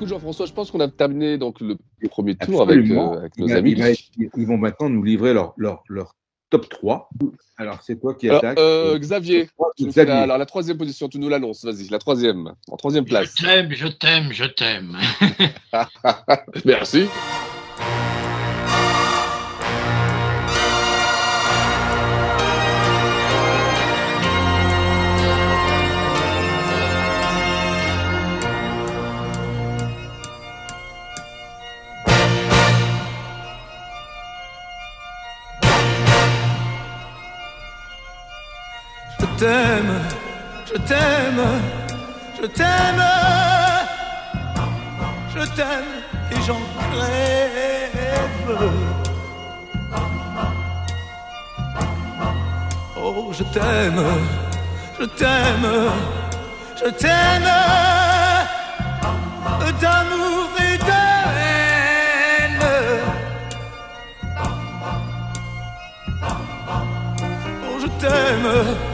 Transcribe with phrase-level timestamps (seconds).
[0.00, 1.76] Écoute Jean-François, je pense qu'on a terminé donc le
[2.08, 3.76] premier tour avec, euh, avec, nos il amis.
[4.34, 6.16] Ils vont maintenant nous livrer leur, leur, leur
[6.48, 7.10] top 3.
[7.58, 8.58] Alors, c'est toi qui alors, attaque.
[8.58, 10.14] Euh, Xavier, Xavier.
[10.14, 13.34] La, alors la troisième position, tu nous l'annonces, vas-y, la troisième, en troisième place.
[13.36, 14.96] Je t'aime, je t'aime, je t'aime.
[16.64, 17.04] Merci.
[39.40, 40.00] T'aime,
[40.66, 41.42] je t'aime,
[42.38, 43.04] je t'aime,
[45.34, 45.92] je t'aime
[46.30, 46.60] et j'en
[47.00, 48.58] rêve.
[53.02, 54.02] Oh, je t'aime,
[54.98, 55.68] je t'aime,
[56.76, 57.50] je t'aime,
[59.80, 61.00] d'amour et de
[61.46, 62.66] haine.
[67.64, 68.89] Oh, je t'aime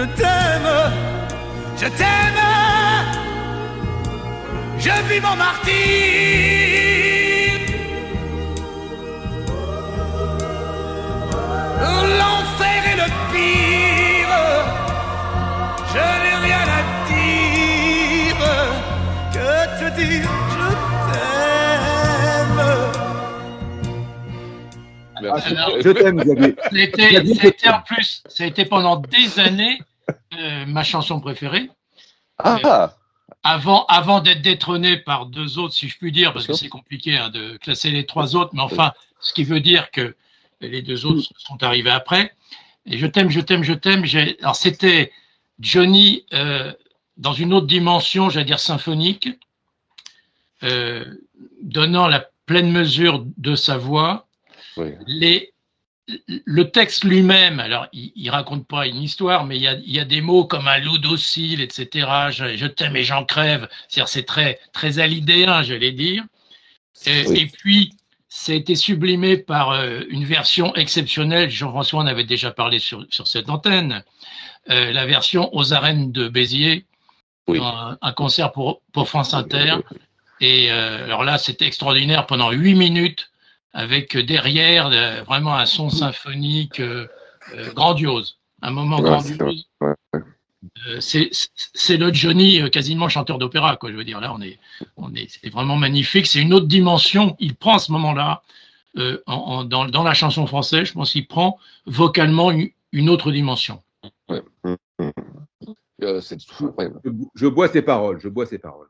[0.00, 0.70] je t'aime,
[1.76, 2.42] je t'aime,
[4.78, 5.74] je vis mon martyr.
[12.18, 14.38] L'enfer est le pire,
[15.92, 18.42] je n'ai rien à dire.
[19.34, 20.30] Que te dire?
[20.54, 20.68] Je
[21.12, 22.60] t'aime.
[25.16, 25.38] Alors,
[25.84, 26.52] je t'aime, Xavier.
[26.72, 29.78] C'était, c'était en plus, ça a été pendant des années
[30.34, 31.70] euh, ma chanson préférée.
[32.38, 32.94] Ah
[33.42, 37.16] avant, avant d'être détrôné par deux autres, si je puis dire, parce que c'est compliqué
[37.16, 40.14] hein, de classer les trois autres, mais enfin, ce qui veut dire que
[40.60, 42.34] les deux autres sont arrivés après.
[42.86, 44.04] Et je t'aime, je t'aime, je t'aime.
[44.42, 45.12] Alors c'était
[45.58, 46.72] Johnny euh,
[47.16, 49.28] dans une autre dimension, j'allais dire symphonique,
[50.62, 51.04] euh,
[51.62, 54.26] donnant la pleine mesure de sa voix.
[54.76, 54.92] Oui.
[55.06, 55.52] Les,
[56.44, 59.94] le texte lui-même, alors il, il raconte pas une histoire, mais il y a, il
[59.94, 62.08] y a des mots comme un loup docile, etc.
[62.30, 63.68] Je, je t'aime et j'en crève.
[63.88, 66.24] C'est très très alidéen, j'allais dire.
[67.06, 67.38] Et, Oui.
[67.40, 67.94] et puis
[68.28, 71.50] ça a été sublimé par euh, une version exceptionnelle.
[71.50, 74.04] Jean-François en avait déjà parlé sur, sur cette antenne.
[74.70, 76.84] Euh, la version aux arènes de Béziers,
[77.48, 77.58] Oui.
[77.62, 79.76] un, un concert pour, pour France Inter.
[80.40, 83.30] Et euh, alors là, c'était extraordinaire pendant huit minutes,
[83.72, 87.06] avec euh, derrière euh, vraiment un son symphonique euh,
[87.54, 89.66] euh, grandiose, un moment Ouais, grandiose.
[89.80, 89.94] Ouais,
[90.86, 93.90] Euh, c'est c'est le Johnny euh, quasiment chanteur d'opéra, quoi.
[93.90, 94.58] Je veux dire, là, on est,
[94.98, 96.26] on est, c'est vraiment magnifique.
[96.26, 97.34] C'est une autre dimension.
[97.38, 98.42] Il prend à ce moment-là,
[98.98, 103.08] euh, en, en- dans, dans la chanson française, je pense qu'il prend vocalement une, une
[103.08, 103.82] autre dimension.
[104.28, 104.42] ouais.
[104.64, 105.12] Hum, hum.
[106.02, 106.20] Euh.
[106.20, 108.88] Je, je bois ses paroles, je bois ses paroles.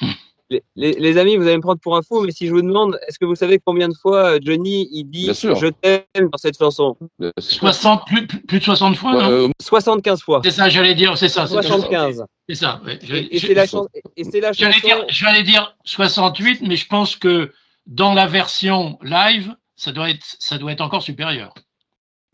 [0.50, 2.60] Les, les- les amis, vous allez me prendre pour un fou, mais si je vous
[2.62, 6.38] demande, est-ce que vous savez combien de fois euh, Johnny il dit je t'aime dans
[6.38, 7.60] cette chanson Bien sûr.
[7.60, 10.40] 60, plus, de 60 fois, Ouais, non euh, 75 fois.
[10.42, 11.46] C'est ça, j'allais dire, c'est ça.
[11.46, 11.62] c'est ça.
[11.62, 12.24] 75.
[12.48, 12.80] C'est ça.
[12.84, 12.98] ouais.
[13.30, 13.86] Et, c'est la, chan-
[14.16, 14.78] la chanson.
[14.82, 17.52] dire, j'allais dire 68, mais je pense que
[17.86, 21.54] dans la version live, ça doit être, ça doit être encore supérieur.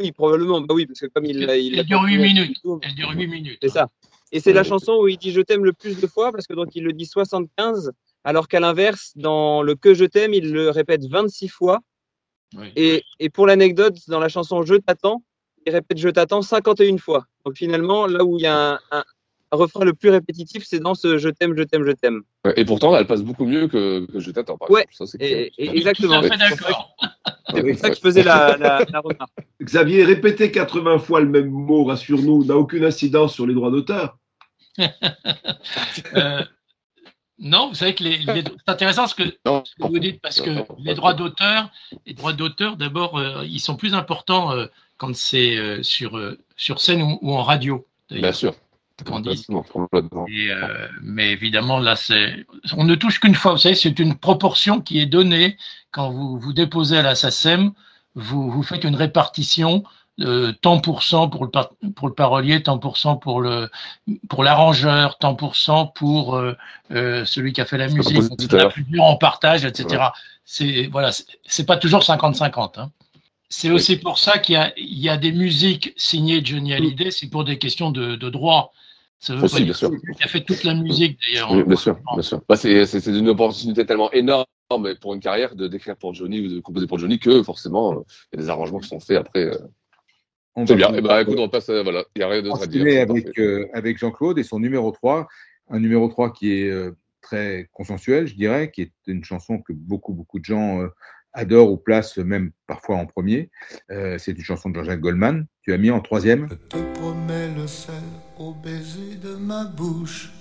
[0.01, 0.61] Oui, probablement.
[0.63, 2.49] Bah oui, parce que comme il Elle dure pas 8 fait minutes.
[2.49, 3.59] du tout, Elle dure 8 minutes.
[3.63, 3.89] C'est ça.
[4.33, 6.55] Et c'est la chanson où il dit je t'aime le plus de fois, parce que
[6.55, 7.93] donc il le dit 75,
[8.27, 11.79] alors qu'à l'inverse, dans le que je t'aime, il le répète 26 fois.
[12.57, 12.73] Oui.
[12.77, 15.23] Et, et pour l'anecdote, dans la chanson Je t'attends,
[15.65, 17.25] il répète Je t'attends 51 fois.
[17.45, 19.05] Donc finalement, là où il y a un, un-
[19.53, 22.23] un refrain le plus répétitif, c'est dans ce Je t'aime, je t'aime, je t'aime.
[22.57, 24.57] Et pourtant, elle passe beaucoup mieux que, que Je t'attends.
[24.59, 25.09] par Ouais, exemple.
[25.11, 26.21] Ça, Et, et- exactement.
[26.21, 26.97] D'accord.
[26.99, 29.31] que- c'est pour ça que je faisais la, la, la remarque.
[29.63, 34.19] Xavier, répéter 80 fois le même mot, rassure-nous, n'a aucune incidence sur les droits d'auteur.
[36.17, 36.43] Euh,
[37.39, 39.25] Non, vous savez que les, les- c'est intéressant ce que,
[39.65, 41.71] ce que vous dites parce que les droits d'auteur,
[42.07, 44.67] les droits d'auteur, d'abord, euh, ils sont plus importants euh,
[44.97, 46.19] quand c'est euh, sur
[46.57, 47.87] sur scène ou, ou en radio.
[48.21, 48.55] Bien sûr.
[50.29, 50.51] Et,
[51.03, 53.53] mais évidemment, là, c'est, on ne touche qu'une fois.
[53.53, 55.59] Vous savez, c'est une proportion qui est donnée
[55.91, 57.73] quand vous vous déposez à la SACEM.
[58.15, 59.85] Vous, vous faites une répartition
[60.21, 63.69] euh, tant pour cent pour le, par- pour le parolier, tant pour cent pour le
[64.29, 66.55] pour l'arrangeur, tant pour cent pour euh,
[66.93, 68.21] euh, celui qui a fait la musique.
[68.23, 68.61] Compositeur.
[68.65, 70.05] la plusieurs en partage, etc.
[70.45, 72.79] C'est voilà, c'est- pas toujours 50-50.
[72.81, 72.91] Hein.
[73.49, 77.11] C'est aussi pour ça qu'il y a, il y a des musiques signées Johnny Hallyday,
[77.11, 78.73] c'est pour des questions de, de droit.
[79.19, 79.91] Ça veut Aussi, bien sûr.
[79.91, 81.51] qu'il a fait toute la musique d'ailleurs.
[81.53, 82.41] Oui, bien sûr, bien sûr.
[82.49, 84.45] Bah, c'est une opportunité tellement énorme
[85.01, 88.37] pour une carrière de d'écrire pour Johnny ou de composer pour Johnny que forcément il
[88.39, 89.51] y a des arrangements qui sont faits après.
[90.57, 90.93] On C'est bien.
[90.95, 91.69] Et bah écoute, on passe.
[91.69, 93.03] euh, voilà, il n'y a rien d'autre à dire.
[93.03, 95.29] avec, euh, avec Jean-Claude et son numéro 3.
[95.69, 99.73] Un numéro 3 qui est euh, très consensuel, je dirais, qui est une chanson que
[99.73, 100.89] beaucoup, beaucoup de gens euh,
[101.35, 103.51] adorent ou placent même parfois en premier.
[103.91, 105.47] Euh, c'est une chanson de Jean-Jacques Goldman.
[105.63, 106.49] Tu as mis en troisième.
[106.71, 107.95] te promets le sel
[108.39, 110.33] au baiser de ma bouche.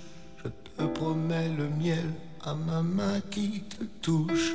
[0.42, 2.06] Je te promets le miel
[2.42, 4.54] à ma main qui te touche.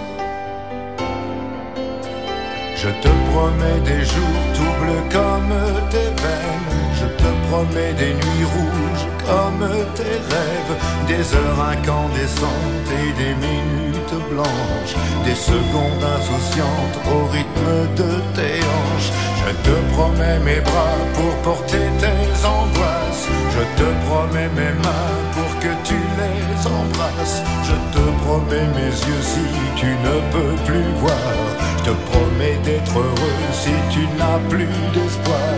[2.83, 5.53] Je te promets des jours tout bleus comme
[5.91, 6.73] tes veines.
[6.99, 10.75] Je te promets des nuits rouges comme tes rêves.
[11.07, 14.95] Des heures incandescentes et des minutes blanches.
[15.23, 19.11] Des secondes insouciantes au rythme de tes hanches.
[19.41, 23.27] Je te promets mes bras pour porter tes angoisses.
[23.55, 27.41] Je te promets mes mains pour que tu les embrasses.
[27.63, 31.29] Je te promets mes yeux si tu ne peux plus voir.
[31.77, 35.51] Je te promets d'être heureux si tu n'as plus d'espoir.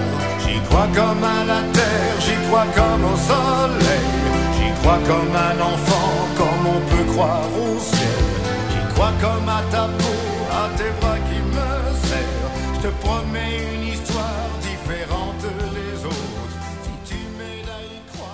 [0.43, 4.09] J'y crois comme à la terre, j'y crois comme au soleil.
[4.55, 8.25] J'y crois comme un enfant, comme on peut croire au ciel.
[8.71, 10.19] J'y crois comme à ta peau,
[10.51, 11.69] à tes bras qui me
[12.07, 12.53] serrent.
[12.75, 13.72] Je te promets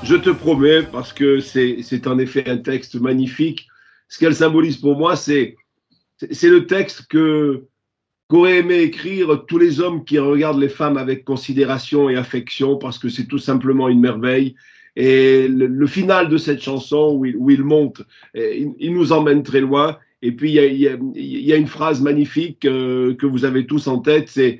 [0.10, 3.68] Je te promets, parce que c'est en effet un texte magnifique.
[4.08, 5.56] Ce qu'elle symbolise pour moi, c'est
[6.20, 7.66] le texte que
[8.28, 12.98] qu'auraient aimé écrire tous les hommes qui regardent les femmes avec considération et affection, parce
[12.98, 14.56] que c'est tout simplement une merveille.
[14.96, 18.02] Et le, final de cette chanson où il, monte,
[18.34, 20.00] il, nous emmène très loin.
[20.24, 24.28] Et puis il y a une phrase magnifique euh, que vous avez tous en tête,
[24.28, 24.58] c'est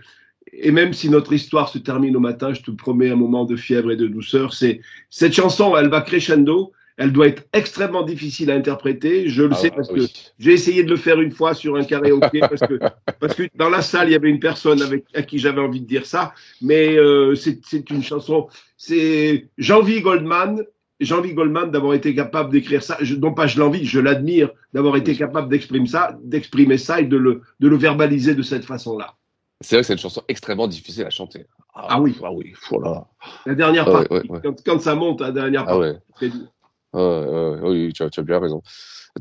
[0.54, 3.56] et même si notre histoire se termine au matin, je te promets un moment de
[3.56, 4.54] fièvre et de douceur.
[4.54, 6.72] C'est cette chanson, elle va crescendo.
[6.98, 9.30] Elle doit être extrêmement difficile à interpréter.
[9.30, 10.06] Je le Ah sais parce oui.
[10.06, 12.78] que j'ai essayé de le faire une fois sur un karaoké parce que
[13.22, 15.80] parce que dans la salle il y avait une personne avec à qui j'avais envie
[15.80, 16.34] de dire ça.
[16.62, 18.50] Mais euh, c'est c'est une chanson.
[18.76, 20.62] C'est Jean-Vie Goldman.
[21.00, 22.98] Jean-Vie Goldman d'avoir été capable d'écrire ça.
[23.00, 27.06] Je, non pas je l'envie, je l'admire d'avoir été capable d'exprimer ça, d'exprimer ça et
[27.06, 29.16] de le de le verbaliser de cette façon-là.
[29.62, 31.46] C'est vrai que c'est une chanson extrêmement difficile à chanter.
[31.74, 32.18] Ah oui.
[32.24, 32.54] Ah oui.
[32.70, 33.08] Voilà.
[33.46, 34.42] La dernière Ah ouais, partie, ouais, ouais.
[34.44, 35.98] Quand, quand ça monte, la dernière Ah partie, ouais.
[36.08, 36.48] c'est très dur.
[36.94, 38.64] Ouais, ouais, ouais, oui, tu as, tu as bien raison.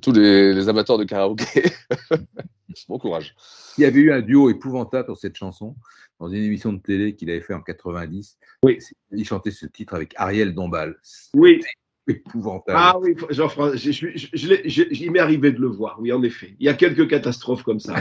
[0.01, 1.65] Tous les, les amateurs de karaoké,
[2.89, 3.35] bon courage.
[3.77, 5.75] Il y avait eu un duo épouvantable pour cette chanson
[6.21, 8.39] dans une émission de télé qu'il avait fait en 90.
[8.63, 8.79] Oui.
[9.13, 10.97] Il chantait ce titre avec Ariel Dombal.
[11.35, 11.61] Oui.
[12.09, 12.79] Épouvantable.
[12.81, 16.55] Ah oui, Jean-François, je, je, je, il m'est arrivé de le voir, oui, en effet.
[16.59, 17.95] Il y a quelques catastrophes comme ça.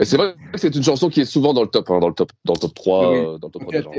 [0.00, 2.14] C'est vrai que c'est une chanson qui est souvent dans le top, hein, dans le
[2.14, 3.18] top, dans le top 3, Oui.
[3.18, 3.90] euh, dans le top 3 des gens.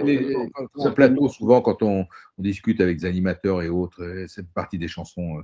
[0.86, 2.06] Les- plateau, souvent, quand on,
[2.38, 5.42] on discute avec des animateurs et autres, euh, c'est partie des chansons euh,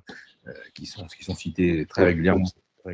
[0.47, 2.45] euh, qui, sont, qui sont citées très régulièrement.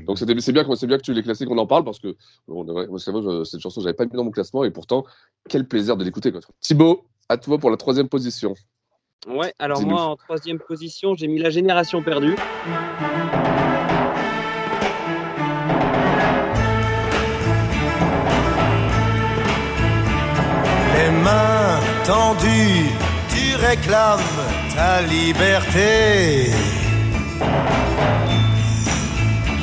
[0.07, 1.99] Donc c'était- c'est bien, que- c'est bien que tu les classés, qu'on en parle parce
[1.99, 2.15] que
[2.47, 4.63] bon, ouais, moi, c'est vrai, je- cette chanson, je n'avais pas mis dans mon classement
[4.63, 5.05] et pourtant,
[5.49, 6.31] quel plaisir de l'écouter.
[6.61, 8.53] Thibaut, à toi pour la troisième position.
[9.27, 12.35] Ouais, alors moi en troisième position, j'ai mis la génération perdue.
[20.95, 22.89] Les mains tendues,
[23.29, 24.19] tu réclames
[24.75, 26.51] ta liberté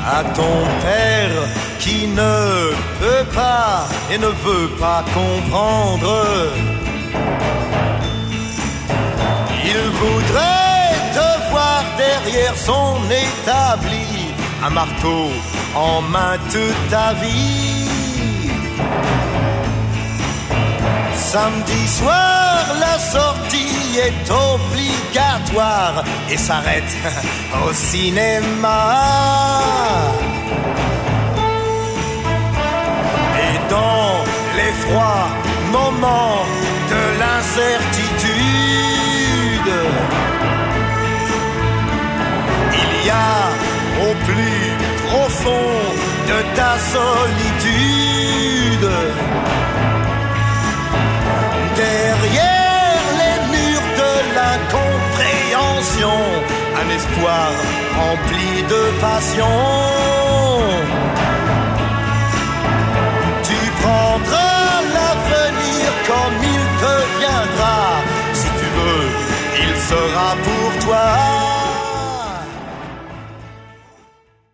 [0.06, 1.48] à ton père
[1.80, 6.52] qui ne peut pas et ne veut pas comprendre.
[12.28, 15.30] Derrière son établi, un marteau
[15.74, 18.48] en main toute ta vie.
[21.14, 26.94] Samedi soir, la sortie est obligatoire et s'arrête
[27.66, 28.82] au cinéma.
[33.46, 34.24] Et dans
[34.58, 35.28] les froids
[35.72, 36.44] moments
[36.92, 38.88] de l'incertitude,
[44.10, 44.64] au plus
[45.06, 45.70] profond
[46.30, 48.88] de ta solitude
[51.76, 56.20] derrière les murs de l'incompréhension,
[56.80, 57.48] un espoir
[58.00, 59.56] rempli de passion.
[63.48, 67.80] Tu prendras l'avenir comme il te viendra.
[68.40, 69.06] Si tu veux,
[69.64, 71.57] il sera pour toi.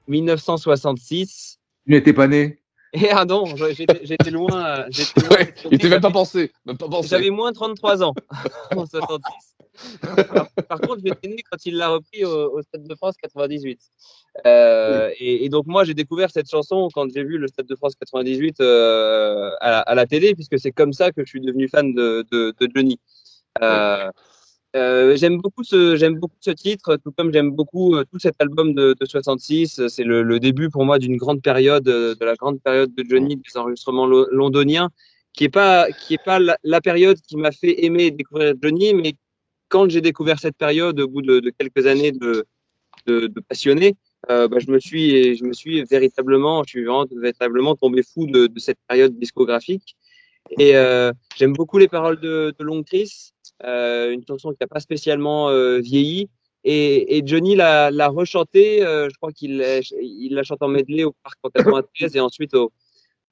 [0.08, 1.58] 1966.
[1.86, 2.60] Tu n'étais pas né
[2.94, 4.78] Et ah non, j'étais loin.
[4.78, 6.52] euh, j'étais loin Ouais, il même pas pensé.
[6.64, 7.08] Même pas pensé.
[7.08, 8.14] J'avais moins de 33 ans
[8.76, 9.20] en 66.
[10.02, 13.80] Alors, par contre, j'étais né quand il l'a repris au, au Stade de France 98.
[14.46, 17.74] Euh, et, et donc moi, j'ai découvert cette chanson quand j'ai vu le Stade de
[17.74, 21.68] France 98 euh, à, à la télé, puisque c'est comme ça que je suis devenu
[21.68, 23.00] fan de, de, de Johnny.
[23.62, 24.10] Euh,
[24.74, 28.34] euh, j'aime beaucoup ce j'aime beaucoup ce titre, tout comme j'aime beaucoup euh, tout cet
[28.40, 29.86] album de, de 66.
[29.88, 33.04] C'est le, le début pour moi d'une grande période, euh, de la grande période de
[33.08, 34.90] Johnny, des enregistrements lo- londoniens,
[35.32, 39.14] qui est pas qui est pas la, période qui m'a fait aimer découvrir Johnny, mais
[39.68, 42.44] quand j'ai découvert cette période, au bout de, de quelques années de
[43.06, 43.96] de, de passionné,
[44.30, 48.26] euh, bah, je me suis je me suis véritablement je suis vraiment véritablement tombé fou
[48.26, 49.96] de, de cette période discographique.
[50.58, 54.80] Et euh, j'aime beaucoup les paroles de, de Long Chris, une chanson qui n'a pas
[54.80, 56.28] spécialement euh, vieilli.
[56.64, 60.68] Et, et Johnny l'a, l'a rechanté, euh, je crois qu'il l'a, il la chante en
[60.68, 62.64] medley au Parc en 93 et ensuite au,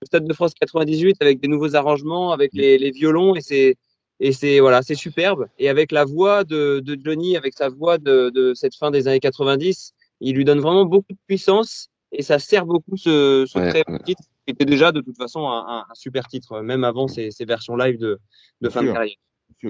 [0.03, 3.77] au Stade de France 98 avec des nouveaux arrangements, avec les, les violons et c'est
[4.21, 5.47] et c'est voilà, c'est superbe.
[5.59, 9.09] Et avec la voix de, de Johnny, avec sa voix de, de cette fin des
[9.09, 13.59] années 90, il lui donne vraiment beaucoup de puissance et ça sert beaucoup ce, ce
[13.59, 13.99] Ouais, très ouais.
[14.05, 17.31] titre qui était déjà de toute façon un, un- un super titre, même avant ces,
[17.31, 18.07] ces versions live de,
[18.61, 19.17] de Bien fin de carrière.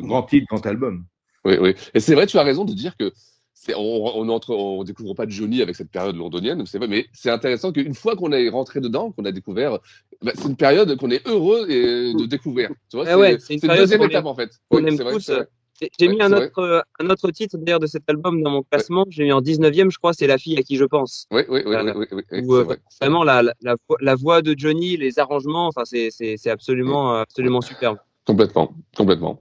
[0.00, 1.04] Grand titre, grand album.
[1.44, 1.74] Oui, oui.
[1.94, 3.12] Et c'est vrai, tu as raison de dire que
[3.52, 3.80] c'est, on,
[4.18, 7.72] on entre, on découvre pas Johnny avec cette période londonienne, c'est vrai, mais c'est intéressant
[7.72, 9.78] qu'une fois qu'on est rentré dedans, qu'on a découvert,
[10.22, 12.70] bah, c'est une période qu'on est heureux et- de découvrir.
[12.90, 14.50] Tu vois, ouais, c'est une c'est une période deuxième qu'on étape aime- en fait.
[14.70, 15.20] Oui, c'est vrai, tous.
[15.20, 15.48] c'est vrai.
[15.80, 18.50] J'ai j'ai Ouais, mis un autre, euh, un autre titre d'ailleurs de cet album dans
[18.50, 19.04] mon classement.
[19.10, 21.26] J'ai mis en 19e, je crois, c'est La fille à qui je pense.
[21.32, 22.78] Oui, oui, oui, oui, oui, oui, où, c'est euh, vrai.
[23.00, 26.50] vraiment la, la, la voix- la voix de Johnny, les arrangements, enfin c'est c'est c'est
[26.50, 27.98] absolument euh, absolument superbe.
[28.26, 29.40] Complètement, complètement.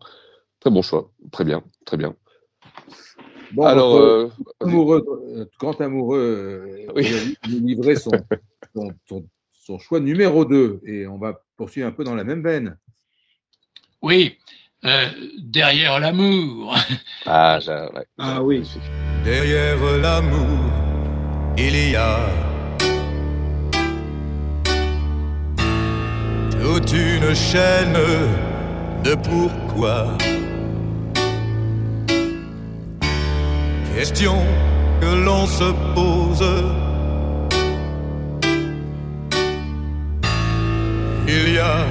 [0.61, 1.11] Très bon choix.
[1.31, 2.15] Très bien, très bien.
[3.51, 4.29] Bon, Alors, notre euh,
[4.61, 5.03] amoureux,
[5.35, 7.35] euh, grand amoureux, euh, Oui.
[7.49, 8.11] Nous livrer son,
[8.75, 12.41] son, son- son choix numéro 2 et on va poursuivre un peu dans la même
[12.43, 12.77] veine.
[14.01, 14.37] Oui,
[14.85, 15.07] euh,
[15.39, 16.75] derrière l'amour.
[17.25, 17.59] Ah,
[17.93, 18.05] ouais.
[18.17, 18.67] Ah oui.
[19.23, 20.57] Derrière l'amour,
[21.57, 22.17] il y a
[26.51, 27.93] toute une chaîne
[29.03, 30.17] de pourquoi.
[33.95, 34.37] Question
[35.01, 36.45] que l'on se pose.
[41.27, 41.85] Il y a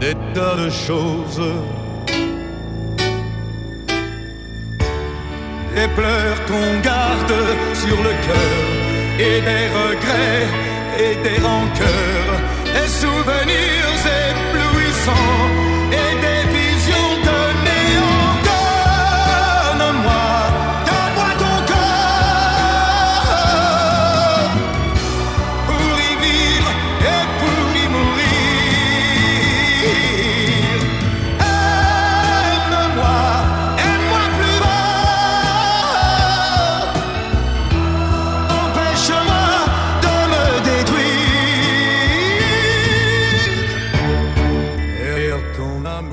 [0.00, 1.42] des tas de choses.
[5.74, 7.34] Des pleurs qu'on garde
[7.74, 8.58] sur le cœur
[9.18, 10.48] et des regrets
[10.98, 12.36] et des rancœurs,
[12.74, 14.00] des souvenirs
[14.30, 15.45] éblouissants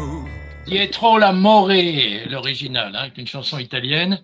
[0.04, 0.30] ton amour.
[0.66, 1.70] Pietro l'amore,
[2.30, 4.22] l'original, hein, une chanson italienne.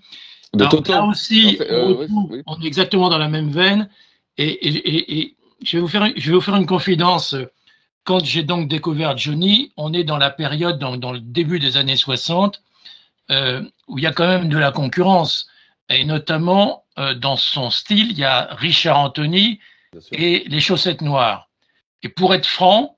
[0.53, 0.91] De Alors, Toto.
[0.93, 2.41] Là aussi, on, euh, oui, retrouve- oui.
[2.47, 3.89] on est exactement dans la même veine.
[4.37, 7.35] Et, et- et- et je, vais vous faire, je vais vous faire une confidence.
[8.05, 11.77] Quand j'ai donc découvert Johnny, on est dans la période, dans, dans le début des
[11.77, 12.61] années 60.
[13.31, 15.47] euh, où il y a quand même de la concurrence.
[15.91, 19.59] Et notamment, euh, dans son style, il y a Richard Anthony
[20.11, 21.47] et les chaussettes noires.
[22.01, 22.97] Et pour être franc,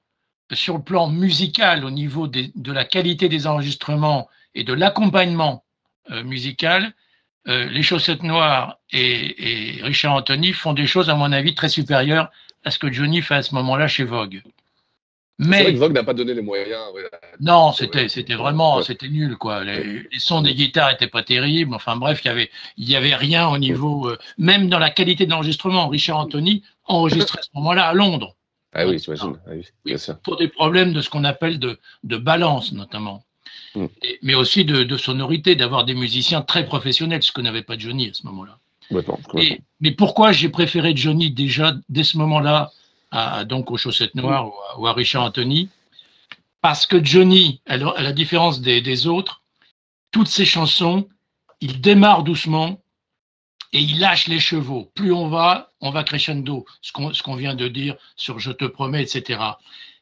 [0.53, 5.63] sur le plan musical, au niveau des- de la qualité des enregistrements et de l'accompagnement
[6.12, 6.93] euh, musical,
[7.48, 11.70] euh, les chaussettes noires et, et Richard Anthony font des choses, à mon avis, très
[11.70, 12.29] supérieures
[12.63, 14.41] à ce que Johnny fait à ce moment-là chez Vogue.
[15.39, 16.79] C'est vrai Mais que Vogue n'a pas donné les moyens.
[16.93, 17.03] ouais.
[17.39, 18.84] non, c'était c'était vraiment Ouais.
[18.84, 19.63] c'était nul quoi.
[19.63, 21.74] Les, les sons des guitares étaient pas terribles.
[21.74, 24.91] Enfin bref, il y avait il y avait rien au niveau euh, même dans la
[24.91, 25.88] qualité d'enregistrement.
[25.88, 28.36] Richard Anthony enregistrait à ce moment-là à Londres
[28.74, 29.38] Ah oui, j'imagine.
[29.48, 29.66] Ah oui,
[30.24, 33.24] pour des problèmes de ce qu'on appelle de de balance notamment.
[33.75, 33.86] Mm.
[34.04, 37.78] Et- mais aussi de, de sonorité, d'avoir des musiciens très professionnels, ce que n'avait pas
[37.78, 38.58] Johnny à ce moment-là.
[39.42, 42.72] Et- mais pourquoi j'ai préféré Johnny déjà dès ce moment-là,
[43.12, 45.70] à, donc aux chaussettes noires ou à, ou à Richard Anthony?
[46.62, 49.42] Parce que Johnny, à la, à la différence des, des autres,
[50.12, 51.08] toutes ses chansons,
[51.60, 52.80] il démarre doucement
[53.74, 54.92] et il lâche les chevaux.
[54.96, 59.04] Plus on va, on va crescendo, ce qu'on vient de dire sur Je te promets,
[59.04, 59.40] etc.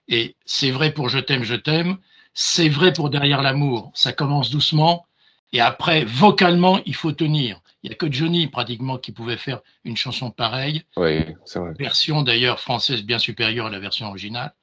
[0.07, 1.97] Et c'est vrai pour Je t'aime, je t'aime,
[2.33, 3.91] c'est vrai pour Derrière l'amour.
[3.93, 5.05] Ça commence doucement
[5.51, 7.59] et après, vocalement, il faut tenir.
[7.81, 11.71] Il n'y a que Johnny pratiquement qui pouvait faire une chanson pareille Oui, c'est vrai.
[11.79, 14.53] version d'ailleurs française bien supérieure à la version originale.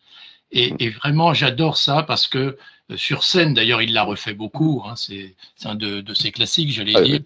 [0.53, 2.57] Et, et vraiment, j'adore ça parce que
[2.95, 4.83] sur scène, d'ailleurs, il l'a refait beaucoup.
[4.87, 7.21] hein, c'est un de, de ses classiques, j'allais Ah, dire.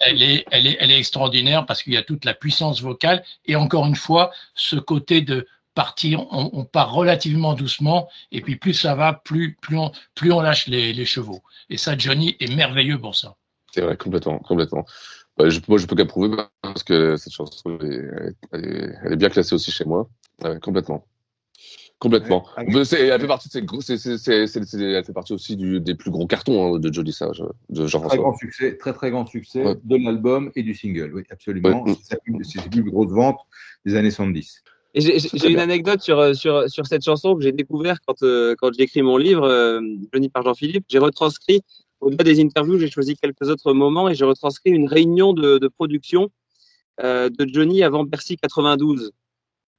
[0.00, 3.22] Elle est, elle, est, elle est extraordinaire parce qu'il y a toute la puissance vocale
[3.44, 8.56] et encore une fois, ce côté de partir, on, on part relativement doucement et puis
[8.56, 11.42] plus ça va, plus, plus, on, plus on lâche les, les chevaux.
[11.70, 13.36] Et ça, Johnny est merveilleux pour ça.
[13.74, 14.86] C'est vrai, complètement, complètement.
[15.36, 19.54] Bah, je, moi, je peux qu'approuver parce que cette chanson, elle est, elle bien classée
[19.54, 20.08] aussi chez moi.
[20.62, 21.04] Complètement.
[21.98, 22.46] Complètement.
[22.56, 22.64] Ouais.
[22.68, 25.56] Elle fait partie de ces gros, c'est, c'est, c'est, c'est- c'est- elle fait partie aussi
[25.56, 28.18] du, des plus gros cartons hein, de Johnny Sage, de Très Jean-François.
[28.18, 29.74] grand succès, très très grand succès Ouais.
[29.82, 31.82] de l'album et du single, oui, absolument.
[31.82, 31.94] Ouais.
[32.02, 32.18] C'est
[32.60, 33.40] ses plus grosses ventes
[33.84, 34.62] des années 70.
[34.94, 37.98] Et j'ai- j'ai très j'ai une anecdote sur, sur, sur cette chanson que j'ai découvert
[38.06, 39.80] quand, euh, quand j'ai écrit mon livre, euh,
[40.12, 40.84] Johnny par Jean-Philippe.
[40.88, 41.60] J'ai retranscrit,
[42.00, 45.68] au-delà des interviews, j'ai choisi quelques autres moments et j'ai retranscrit une réunion de, de
[45.68, 46.30] production
[47.02, 49.10] euh, de Johnny avant Bercy 92.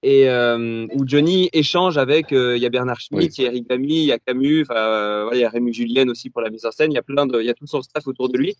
[0.01, 3.33] Et euh, où Johnny échange avec, euh, il y a Bernard Schmitt, Oui.
[3.38, 5.73] il y a Eric Bamy, il y a Camus, euh, voilà, il y a Rémi
[5.73, 7.53] Julien aussi pour la mise en scène, il y a plein de, il y a
[7.53, 8.55] tout son staff autour de lui.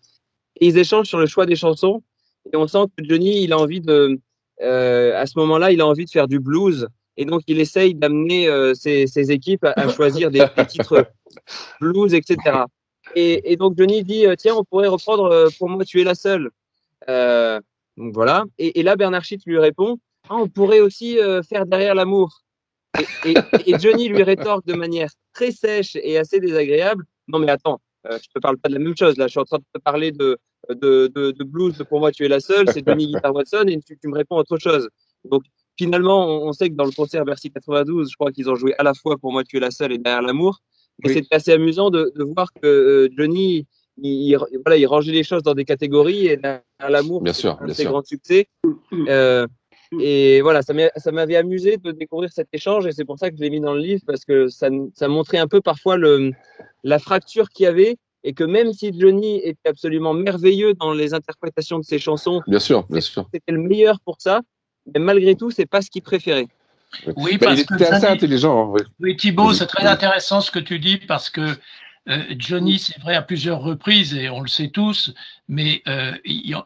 [0.60, 2.02] Et ils échangent sur le choix des chansons.
[2.52, 4.18] Et on sent que Johnny, il a envie de,
[4.60, 6.88] à ce moment-là, il a envie de faire du blues.
[7.16, 11.06] Et donc, il essaye d'amener ses, ses équipes à, à choisir des, des titres
[11.80, 12.64] blues, etc.
[13.14, 16.50] Et, et donc, Johnny dit, tiens, on pourrait reprendre Pour moi, tu es la seule.
[17.96, 18.44] Donc voilà.
[18.58, 19.98] Et, et là, Bernard Schitt lui répond,
[20.30, 22.42] Ah, on pourrait aussi euh, faire Derrière l'amour.
[23.24, 27.50] Et, et- et Johnny lui rétorque de manière très sèche et assez désagréable, non mais
[27.50, 29.16] attends, euh, je te parle pas de la même chose.
[29.16, 30.38] Là, je suis en train de te parler de,
[30.68, 33.64] de, de, de blues, de Pour moi, tu es la seule, c'est Johnny Guitar Watson,
[33.66, 34.88] et tu, tu me réponds autre chose.
[35.24, 35.42] Donc,
[35.76, 38.72] finalement, on, on sait que dans le concert Bercy 92, je crois qu'ils ont joué
[38.78, 40.58] à la fois Pour moi, tu es la seule et Derrière l'amour.
[41.04, 41.14] Et Oui.
[41.14, 43.66] c'était assez amusant de, de voir que euh, Johnny,
[43.96, 47.66] il, il- voilà, il rangeait les choses dans des catégories, et Derrière l'amour, c'est un
[47.66, 48.48] de ses grands succès.
[49.08, 49.46] Euh,
[49.98, 53.30] et voilà, ça m'a- ça m'avait amusé de découvrir cet échange et c'est pour ça
[53.30, 55.96] que je l'ai mis dans le livre parce que ça, ça montrait un peu parfois
[55.96, 56.32] le,
[56.84, 61.14] la fracture qu'il y avait et que même si Johnny était absolument merveilleux dans les
[61.14, 63.28] interprétations de ses chansons, Bien sûr, bien sûr.
[63.32, 64.42] c'était le meilleur pour ça,
[64.94, 66.46] mais malgré tout, c'est pas ce qu'il préférait.
[67.16, 68.70] Oui, Bah, parce il que était assez Johnny- intelligent.
[68.72, 68.82] oui.
[69.00, 69.56] Oui, Thibaut, Vas-y.
[69.56, 71.56] c'est très intéressant ce que tu dis parce que
[72.08, 75.14] euh, Johnny, c'est vrai, à plusieurs reprises, et on le sait tous,
[75.48, 76.56] mais euh, il,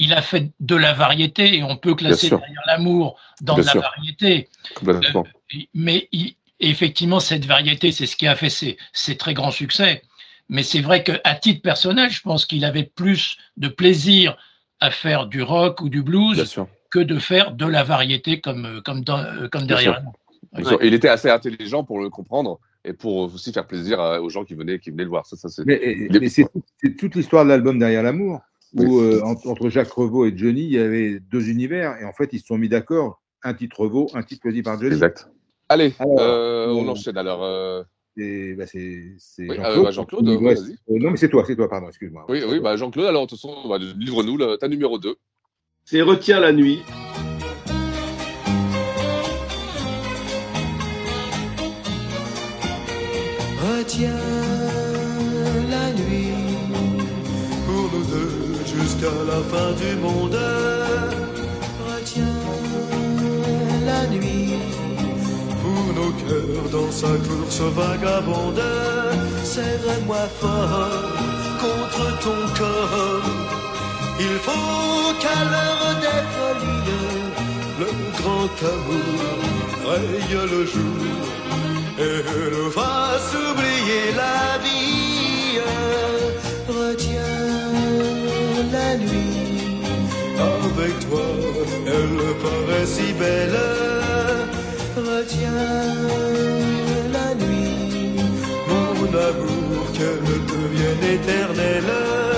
[0.00, 3.66] il a fait de la variété et on peut classer derrière l'amour dans Bien de
[3.66, 3.80] la sûr.
[3.82, 4.48] variété.
[4.74, 5.24] Complètement.
[5.74, 10.02] Mais il- effectivement, cette variété, c'est ce qui a fait ses, ses très grands succès.
[10.48, 14.36] Mais c'est vrai qu'à titre personnel, je pense qu'il avait plus de plaisir
[14.80, 16.42] à faire du rock ou du blues
[16.90, 20.14] que de faire de la variété comme, euh, comme, dans- euh, comme derrière l'amour.
[20.82, 24.54] Il était assez intelligent pour le comprendre et pour aussi faire plaisir aux gens qui
[24.54, 25.24] venaient, qui venaient le voir.
[25.26, 25.64] Ça, ça, c'est...
[25.64, 26.46] Mais, c'est
[26.98, 28.40] toute l'histoire de l'album Derrière l'amour,
[28.74, 32.12] où euh, entre, entre Jacques Revaux et Johnny, il y avait deux univers, et en
[32.12, 33.20] fait, ils se sont mis d'accord.
[33.42, 34.92] Un titre Revaux, un titre choisi par Johnny.
[34.92, 35.28] Exact.
[35.68, 37.42] Allez, Alors, euh, on euh, enchaîne alors.
[37.42, 37.82] euh,
[38.16, 39.56] C'est bah, c'est- c'est Oui,
[39.92, 40.28] Jean-Claude.
[40.28, 42.26] euh, bah, ouais, euh, non, mais c'est toi, c'est toi, pardon, excuse-moi.
[42.28, 45.14] Oui, oui, bah Jean-Claude, alors de toute façon, bah, livre-nous ta numéro 2.
[45.84, 46.80] C'est Retiens la nuit.
[53.62, 54.16] Retiens
[59.00, 60.38] jusqu'à la fin du monde.
[61.86, 62.24] Retiens
[63.84, 64.54] la nuit
[65.62, 68.62] pour nos cœurs dans sa course vagabonde.
[69.42, 70.88] Serre-moi fort
[71.60, 73.24] contre encore.
[74.18, 76.98] Il faut qu'à l'heure des folies,
[77.80, 79.30] le grand amour
[79.86, 81.02] raye le jour
[81.98, 82.22] et
[82.54, 84.89] nous fasse oublier la vie.
[90.38, 91.26] Avec toi,
[91.86, 93.60] elle paraît si belle.
[94.96, 95.52] Retiens
[97.12, 98.16] la nuit,
[98.68, 102.29] mon amour, qu'elle devienne éternelle.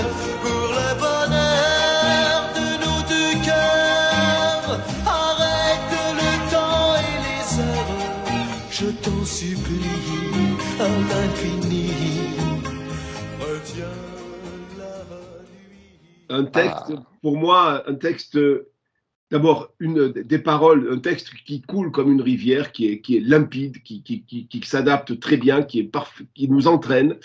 [16.33, 18.37] Un texte, pour moi, un texte,
[19.31, 23.21] d'abord, une des paroles, un texte qui coule comme une rivière, qui est, qui est
[23.21, 27.17] limpide, qui, qui, qui, qui s'adapte très bien, qui, est parfait, qui nous entraîne.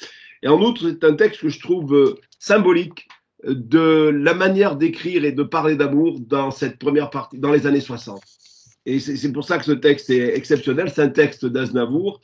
[0.43, 3.09] Et en outre, c'est un texte que je trouve euh, symbolique
[3.45, 7.81] de la manière d'écrire et de parler d'amour dans cette première partie, dans les années
[7.81, 8.21] 60.
[8.87, 10.91] Et c'est pour ça que ce texte est exceptionnel.
[10.91, 12.21] C'est un texte d'Aznavour.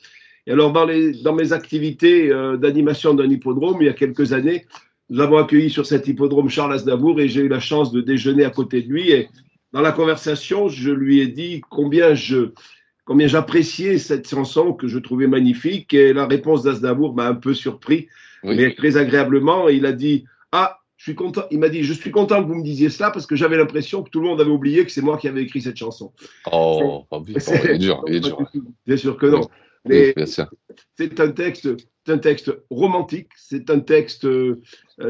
[0.47, 4.33] Et alors, dans, les, dans mes activités euh, d'animation d'un hippodrome, il y a quelques
[4.33, 4.65] années,
[5.09, 8.43] nous avons accueilli sur cet hippodrome Charles Aznavour et j'ai eu la chance de déjeuner
[8.43, 9.11] à côté de lui.
[9.11, 9.29] Et
[9.71, 12.51] dans la conversation, je lui ai dit combien je
[13.05, 15.93] combien j'appréciais cette chanson que je trouvais magnifique.
[15.93, 18.07] Et la réponse d'Aznavour m'a un peu surpris,
[18.43, 18.55] Oui.
[18.55, 19.69] mais très agréablement.
[19.69, 21.43] Et il a dit Ah, je suis content.
[21.51, 24.01] Il m'a dit Je suis content que vous me disiez cela parce que j'avais l'impression
[24.01, 26.13] que tout le monde avait oublié que c'est moi qui avais écrit cette chanson.
[26.51, 28.39] Oh, oh, putain, il est dur, il est dur.
[28.87, 29.41] Bien sûr que non.
[29.87, 31.69] Oui, Mais c'est un texte,
[32.09, 34.61] un texte romantique, c'est un texte, euh,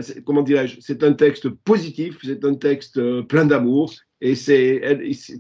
[0.02, 4.82] c'est- comment dirais-je, c'est un texte positif, c'est un texte euh, plein d'amour, et c'est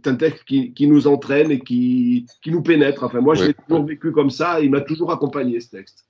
[0.05, 3.03] un texte qui, qui nous entraîne et qui, qui nous pénètre.
[3.03, 3.47] Enfin, moi, je Ouais.
[3.47, 6.05] l'ai toujours vécu comme ça, et il m'a toujours accompagné ce texte.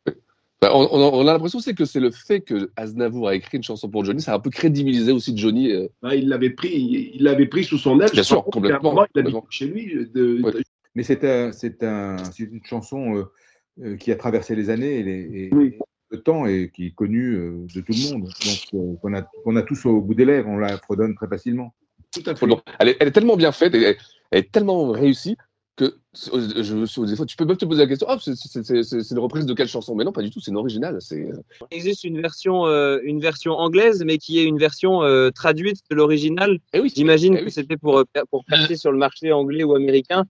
[0.61, 3.57] Bah, on, on- on a l'impression c'est que c'est le fait que Aznavour a écrit
[3.57, 5.71] une chanson pour Johnny, ça a un peu crédibilisé aussi Johnny.
[5.71, 8.09] euh, Hein, il l'avait pris, il l'avait pris sous son aile.
[8.11, 9.45] Bien sûr, complètement, moment, il complètement.
[9.49, 9.93] chez lui.
[9.93, 10.05] De,
[10.41, 10.63] de-
[10.95, 13.23] Mais c'est un, c'est un, c'est une chanson euh,
[13.81, 15.73] euh, qui a traversé les années et, les- et- Oui.
[15.75, 15.79] et
[16.11, 18.23] le temps et qui est connue euh, de tout le monde.
[18.45, 18.95] Donc, euh,
[19.41, 21.73] qu'on a, tous au bout des lèvres, on la fredonne très facilement.
[22.13, 22.47] Tout à fait.
[22.47, 23.97] Bon, elle, est, elle est tellement bien faite, elle,
[24.31, 25.35] elle est tellement réussie
[25.75, 29.19] que je, je- des fois, tu peux même te poser la question ah, c'est- une
[29.19, 29.93] reprise de quelle chanson?
[29.93, 30.97] Mais non, pas du tout, c'est une originale.
[31.01, 31.35] C'est euh,
[31.69, 35.79] Il existe une version, euh, une version anglaise, mais qui est une version euh, traduite
[35.89, 36.59] de l'original.
[36.71, 37.51] Eh oui, J'imagine eh que oui.
[37.51, 40.23] c'était pour, pour passer sur le marché anglais ou américain.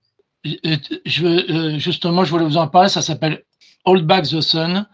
[0.46, 2.90] Euh, Je, veux, euh, justement, je voulais vous en parler.
[2.90, 3.44] Ça s'appelle
[3.86, 4.88] Hold Back the Sun.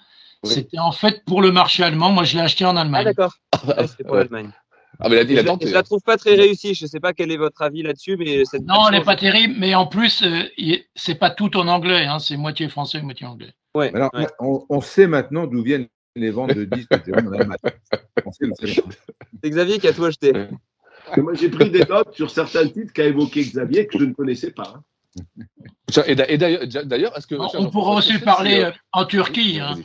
[0.44, 0.50] Oui.
[0.50, 2.12] C'était en fait pour le marché allemand.
[2.12, 3.06] Moi, je l'ai acheté en Ah Allemagne.
[3.06, 3.34] d'accord.
[3.68, 4.20] Ouais, c'était pour Ouais.
[4.22, 4.52] l'Allemagne.
[5.00, 5.36] Ah, mais Je,
[5.68, 6.74] je la trouve pas très réussie.
[6.76, 9.56] Je sais pas quel est votre avis là-dessus, mais cette non, elle n'est pas terrible,
[9.58, 10.44] mais en plus, euh,
[10.96, 12.06] c'est pas tout en anglais.
[12.06, 13.52] Hein, c'est moitié français, moitié anglais.
[13.74, 14.28] Ouais, Alors, ouais.
[14.40, 16.90] on, on sait maintenant d'où viennent les ventes de disques.
[19.42, 20.34] C'est Xavier qui a tout acheté.
[21.18, 24.52] Moi, j'ai pris des notes sur certains titres qu'a évoqué Xavier que je ne connaissais
[24.52, 24.74] pas.
[24.76, 24.84] hein.
[26.08, 27.36] Et d'a- et d'ailleurs, d'ailleurs, est-ce que.
[27.58, 29.60] On, pourra aussi parler si, euh, euh, en Turquie.
[29.60, 29.76] Hein.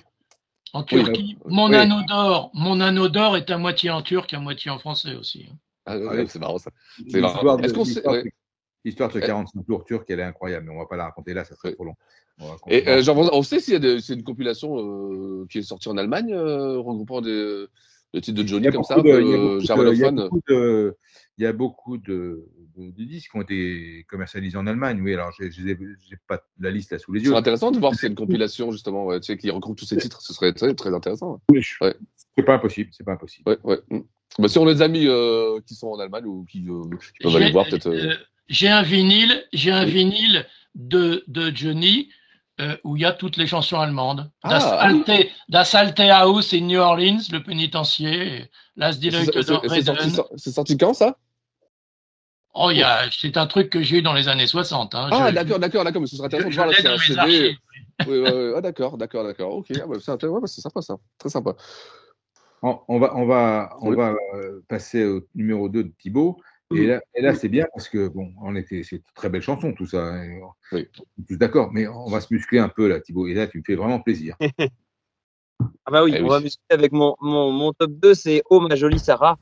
[0.72, 1.76] En Oui, Turquie, euh, mon oui.
[1.76, 5.46] anneau d'or, mon anneau d'or est à moitié en turc, à moitié en français aussi.
[5.50, 5.56] hein.
[5.86, 6.70] Ah, ouais, c'est marrant ça.
[6.96, 7.56] C'est L'histoire marrant.
[7.56, 7.94] de, Est-ce qu'on sait.
[7.94, 8.22] l'histoire ouais.
[8.24, 8.30] de-
[8.84, 11.32] l'histoire de ce 45 tours turc, elle est incroyable, mais on va pas la raconter
[11.34, 11.94] là, ça serait trop long.
[12.40, 15.58] On Et euh, Jean-François, on sait s'il y a de- c'est une compilation euh, qui
[15.58, 17.66] est sortie en Allemagne, euh, regroupant des,
[18.12, 20.96] des titres de Johnny comme ça, il y a beaucoup de-
[21.36, 21.58] il y a germanophone.
[21.58, 25.00] beaucoup de- disques qui ont été commercialisés en Allemagne.
[25.02, 25.74] Oui, alors j'ai
[26.28, 27.28] pas la liste là sous les yeux.
[27.28, 29.84] serait intéressant de voir si c'est une compilation justement ouais, tu sais, qui regroupe tous
[29.86, 31.40] ces titres, ce serait très, très intéressant.
[31.50, 31.94] Oui, Ouais.
[32.36, 33.48] C'est pas impossible, c'est pas impossible.
[33.48, 33.80] Ouais, ouais.
[33.90, 34.00] mm.
[34.38, 36.82] Bah, si on a des amis euh, qui sont en Allemagne ou qui, euh,
[37.16, 37.86] qui peuvent aller voir, peut-être.
[37.86, 38.16] euh, euh,
[38.48, 39.92] J'ai un vinyle, j'ai un Oui.
[39.92, 42.10] vinyle de, de Johnny
[42.60, 44.30] euh, où il y a toutes les chansons allemandes.
[44.42, 45.02] Ah, das, ah oui.
[45.08, 50.10] Alte, das Alte Haus in New Orleans, le pénitencier, Las c'est Direct c'est- c'est sorti,
[50.36, 51.16] c'est sorti quand ça?
[52.58, 54.94] Oh, il y a- c'est un truc que j'ai eu dans les années 60.
[54.94, 55.08] Hein.
[55.12, 57.18] Ah, Je- d'accord, d'accord, d'accord, mais ce serait intéressant je de voir là un CD.
[57.18, 57.56] archives.
[58.06, 58.52] Oui, ouais, ouais.
[58.56, 59.54] Ah, d'accord, d'accord, d'accord.
[59.56, 61.54] Ok, ah, bah, c'est ouais, bah, c'est sympa ça, très sympa.
[62.62, 63.96] On, on va, on va, on Oui.
[63.96, 66.40] va euh, passer au numéro 2 de Thibaut.
[66.74, 69.42] Et là, et là c'est bien parce que, bon, on était, c'est une très belle
[69.42, 69.98] chanson, tout ça.
[69.98, 70.88] hein, et on- Oui.
[70.98, 73.28] on est tous d'accord, mais on va se muscler un peu là, Thibaut.
[73.28, 74.36] Et là, tu me fais vraiment plaisir.
[75.88, 76.30] Ah bah oui, Eh on oui.
[76.30, 79.38] va muscler avec mon, mon, mon top 2, c'est Oh ma jolie Sarah.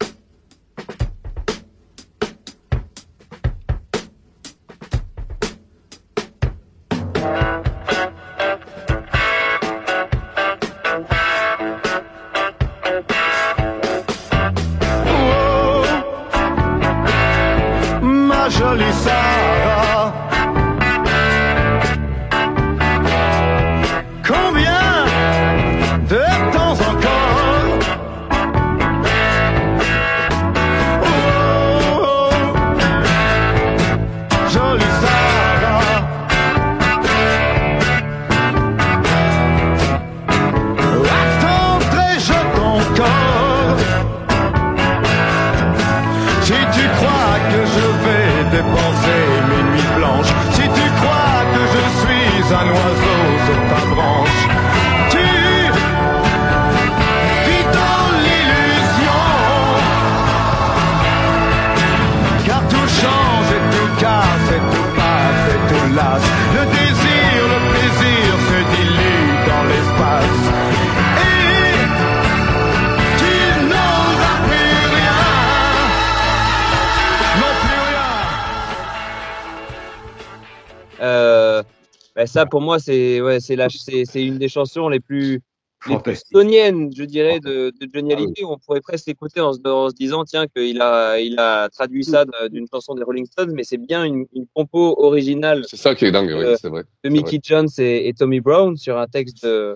[82.24, 83.38] Bah, ça, pour moi, c'est ouais,
[84.14, 85.40] une des chansons les plus, les
[85.80, 86.26] plus Fantastique.
[86.28, 88.44] stoniennes, je dirais, de, de Johnny Hallyday.
[88.44, 92.04] On pourrait presque l'écouter en, se- en se disant, tiens, qu'il a, il a traduit
[92.04, 95.76] ça de- d'une chanson des Rolling Stones, mais c'est bien une, une compo originale C'est
[95.76, 96.84] ça qui est dingue, oui, Euh, c'est vrai.
[97.04, 99.74] de Mickey Jones et, et Tommy Brown sur un texte de,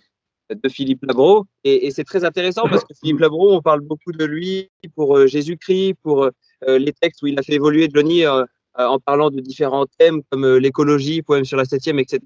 [0.51, 1.45] de Philippe Labro.
[1.65, 5.17] Et, et c'est très intéressant parce que Philippe Labro, on parle beaucoup de lui pour
[5.19, 8.45] euh, Jésus-Christ, pour euh, les textes où il a fait évoluer Johnny euh,
[8.87, 12.21] en parlant de différents thèmes comme euh, l'écologie, poème sur la septième, etc.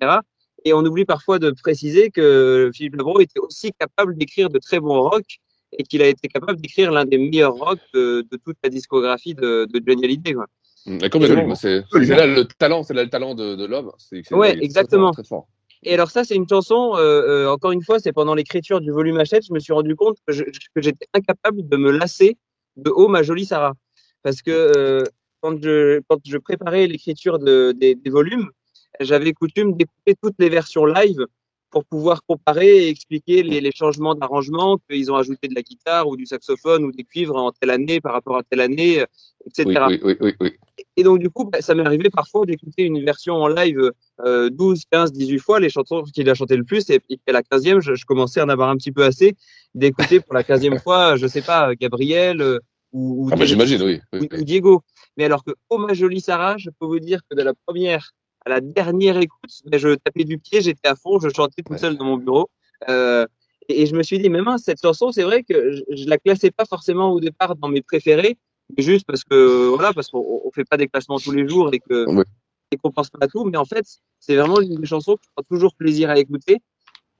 [0.65, 4.81] Et on oublie parfois de préciser que Philippe Labro était aussi capable d'écrire de très
[4.81, 5.25] bons rock
[5.79, 9.35] et qu'il a été capable d'écrire l'un des meilleurs rock de, de toute la discographie
[9.35, 10.35] de, de Johnny Hallyday.
[10.35, 10.47] Quoi.
[10.87, 13.93] Mm, complètement, c'est là le talent, c'est là le talent de, de l'homme.
[14.33, 15.09] Ouais, exactement.
[15.09, 15.49] fort, Très fort.
[15.85, 18.91] Et alors ça, c'est une chanson, euh, euh, encore une fois, c'est pendant l'écriture du
[18.91, 20.33] volume Hachette, je me suis rendu compte que
[20.77, 22.37] j'étais incapable de me lasser
[22.77, 23.75] de Oh ma jolie Sarah.
[24.23, 25.03] Parce que euh,
[25.43, 28.51] quand, je, quand je préparais l'écriture de, des, des volumes,
[29.01, 31.27] j'avais coutume d'écouter toutes les versions live
[31.71, 36.07] pour pouvoir comparer et expliquer les, les changements d'arrangement, qu'ils ont ajouté de la guitare
[36.07, 39.03] ou du saxophone ou des cuivres en telle année par rapport à telle année,
[39.47, 39.65] etc.
[39.67, 40.53] Oui, oui, oui, oui, oui.
[40.97, 43.91] Et donc, du coup, bah, ça m'est arrivé parfois d'écouter une version en live
[44.25, 47.33] euh, 12, 15, 18 fois, les chansons qu'il a chantées le plus, et puis à
[47.33, 49.35] la 15e, je, je commençais à en avoir un petit peu assez
[49.75, 52.59] d'écouter pour la 15e fois, je sais pas, Gabriel euh,
[52.93, 54.01] ou, ou, Ah bah, Diego- j'imagine, oui.
[54.13, 54.45] oui, ou- oui.
[54.45, 54.83] Diego.
[55.17, 58.11] Mais alors que, oh ma jolie Sarah, je peux vous dire que de la première
[58.45, 61.79] à la dernière écoute, ben, je tapais du pied, j'étais à fond, je chantais tout
[61.79, 62.49] seul dans mon bureau.
[62.89, 63.25] Euh,
[63.69, 66.09] et, et je me suis dit, mais mince, cette chanson, c'est vrai que je, je
[66.09, 68.37] la classais pas forcément au départ dans mes préférés,
[68.77, 71.71] mais juste parce que, voilà, parce qu'on on fait pas des classements tous les jours
[71.73, 72.25] et que, Ouais.
[72.73, 73.45] et qu'on pense pas à tout.
[73.45, 73.85] Mais en fait,
[74.19, 76.59] c'est vraiment une des chansons qui prend toujours plaisir à écouter.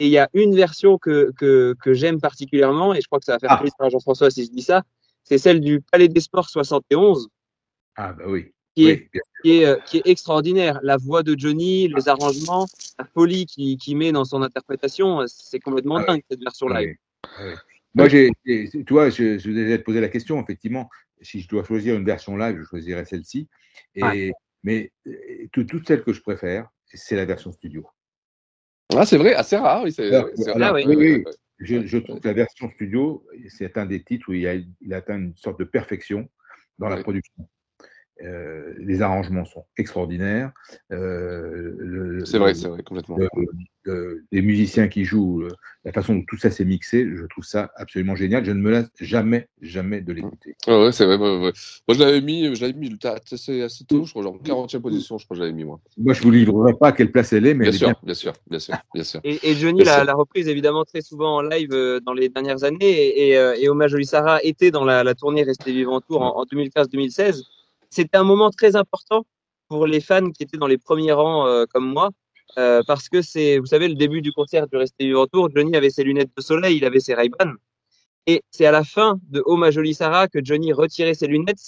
[0.01, 3.25] Et il y a une version que, que, que j'aime particulièrement, et je crois que
[3.27, 3.59] ça va faire Ah.
[3.59, 4.83] plaisir à Jean-François si je dis ça,
[5.25, 7.29] c'est celle du Palais des Sports 71
[7.97, 8.53] Ah, bah oui.
[8.75, 9.11] qui Oui, est,
[9.43, 10.81] qui est, euh, qui est extraordinaire.
[10.83, 12.67] La voix de Johnny, les arrangements,
[12.99, 16.69] la folie qu'il qui met dans son interprétation, euh, c'est complètement Ah dingue cette version
[16.69, 16.97] live.
[17.41, 17.55] Ouais.
[17.95, 20.89] Moi, j'ai, tu vois, je, je devais te poser la question, effectivement.
[21.21, 23.49] Si je dois choisir une version live, je choisirais celle-ci.
[23.95, 24.33] Et.
[24.65, 25.13] Mais euh,
[25.53, 27.85] tout- toutes celles que je préfère, c'est la version studio.
[28.95, 29.93] Ah, c'est vrai, assez rare, oui.
[29.93, 30.85] c'est- Alors, c'est alors, rare.
[30.87, 30.95] oui.
[30.97, 31.25] oui.
[31.59, 34.95] Je, je trouve que la version studio, c'est un des titres où il, a, il
[34.95, 36.29] atteint une sorte de perfection
[36.79, 37.49] dans la production.
[38.23, 40.53] Euh, les arrangements sont extraordinaires.
[40.93, 43.17] Euh, C'est vrai, c'est vrai, complètement.
[43.17, 43.29] le-
[43.85, 45.49] le- les musiciens qui jouent, le-
[45.85, 48.45] la façon dont tout ça s'est mixé, je trouve ça absolument génial.
[48.45, 50.55] Je ne me lasse jamais, jamais de l'écouter.
[50.69, 51.17] Ouais, ouais, c'est vrai.
[51.17, 51.53] ouais, ouais.
[51.89, 55.19] Moi, je l'avais mis, je l'avais mis assez, assez tôt, je crois, genre 40e position,
[55.19, 55.81] je crois que je l'avais mis, moi.
[55.97, 57.89] Moi, je vous livrerai pas à quelle place elle est, mais Bien elle est sûr,
[57.89, 57.97] bien.
[58.05, 59.21] bien sûr, bien sûr, bien sûr.
[59.25, 62.79] Et, et Johnny l'a reprise évidemment très souvent en live euh, dans les dernières années.
[62.83, 66.23] Et, et, euh, et Hommage Jolie Sarah était dans la, la tournée Restez Vivant Tour
[66.23, 67.43] en, en 2015-2016.
[67.93, 69.27] C'était un moment très important
[69.69, 72.09] pour les fans qui étaient dans les premiers rangs euh, comme moi.
[72.59, 75.51] euh, parce que c'est, vous savez, le début du concert du Restez Vivant Tour.
[75.55, 77.53] Johnny avait ses lunettes de soleil, il avait ses Ray-Ban.
[78.27, 81.61] Et c'est à la fin de Oh ma jolie Sarah que Johnny retirait ses lunettes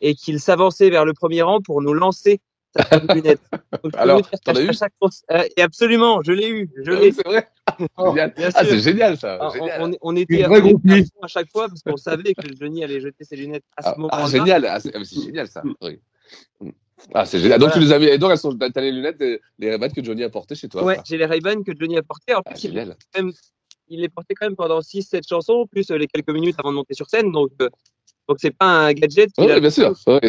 [0.00, 2.40] et qu'il s'avançait vers le premier rang pour nous lancer
[2.76, 3.40] sa paire de lunettes.
[3.82, 4.70] Donc, Alors, t'en as eu
[5.30, 7.12] euh, et absolument, je l'ai eu, je Ah l'ai.
[7.12, 7.48] c'est vrai.
[7.98, 8.34] Génial.
[8.36, 9.38] Bien Ah, c'est génial, ça.
[9.40, 9.82] Ah, on, génial.
[9.82, 13.64] on- on était à chaque fois parce qu'on savait que Johnny allait jeter ses lunettes
[13.76, 14.22] à ce Ah, moment-là.
[14.24, 14.64] ah, génial.
[14.66, 15.62] Ah, c'est c'est génial, ça.
[15.82, 16.00] Oui.
[16.60, 16.70] Mm.
[17.14, 17.58] Ah, c'est génial.
[17.58, 17.80] Donc, Voilà.
[17.82, 20.22] tu les avais, et donc, elles sont, t'as les lunettes, des- les ray que Johnny
[20.24, 20.84] a portées chez toi.
[20.84, 22.34] Ouais, j'ai les Ray-Ban que Johnny a portés.
[22.34, 22.96] En plus, il, génial.
[23.16, 23.32] même-
[23.88, 26.76] il les portait quand même pendant 6-7 chansons, plus euh, les quelques minutes avant de
[26.76, 27.30] monter sur scène.
[27.32, 27.68] Donc, euh,
[28.28, 29.30] donc c'est pas un gadget.
[29.38, 29.92] a bien sûr.
[30.06, 30.20] Ouais.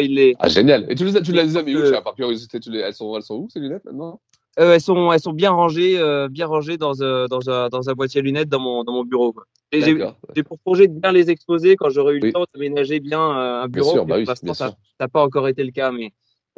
[0.00, 0.86] il les, Ah, génial.
[0.88, 2.94] Et tu les as, tu les as mis où, Euh, par curiosité, tu les, elles
[2.94, 4.20] sont, elles sont où, ces lunettes, maintenant?
[4.58, 7.88] euh, elles, sont, elles sont bien rangées, euh, bien rangées dans, euh, dans, un, dans
[7.88, 9.34] un boîtier à lunettes dans mon, dans mon bureau.
[9.72, 12.32] J'ai pour projet de bien les exposer quand j'aurai eu le Oui.
[12.32, 13.92] temps d'aménager bien un Bien bureau.
[13.92, 14.76] sûr, mais bah oui, bien ça sûr.
[15.00, 15.90] n'a pas encore été le cas.
[15.92, 16.12] Mais,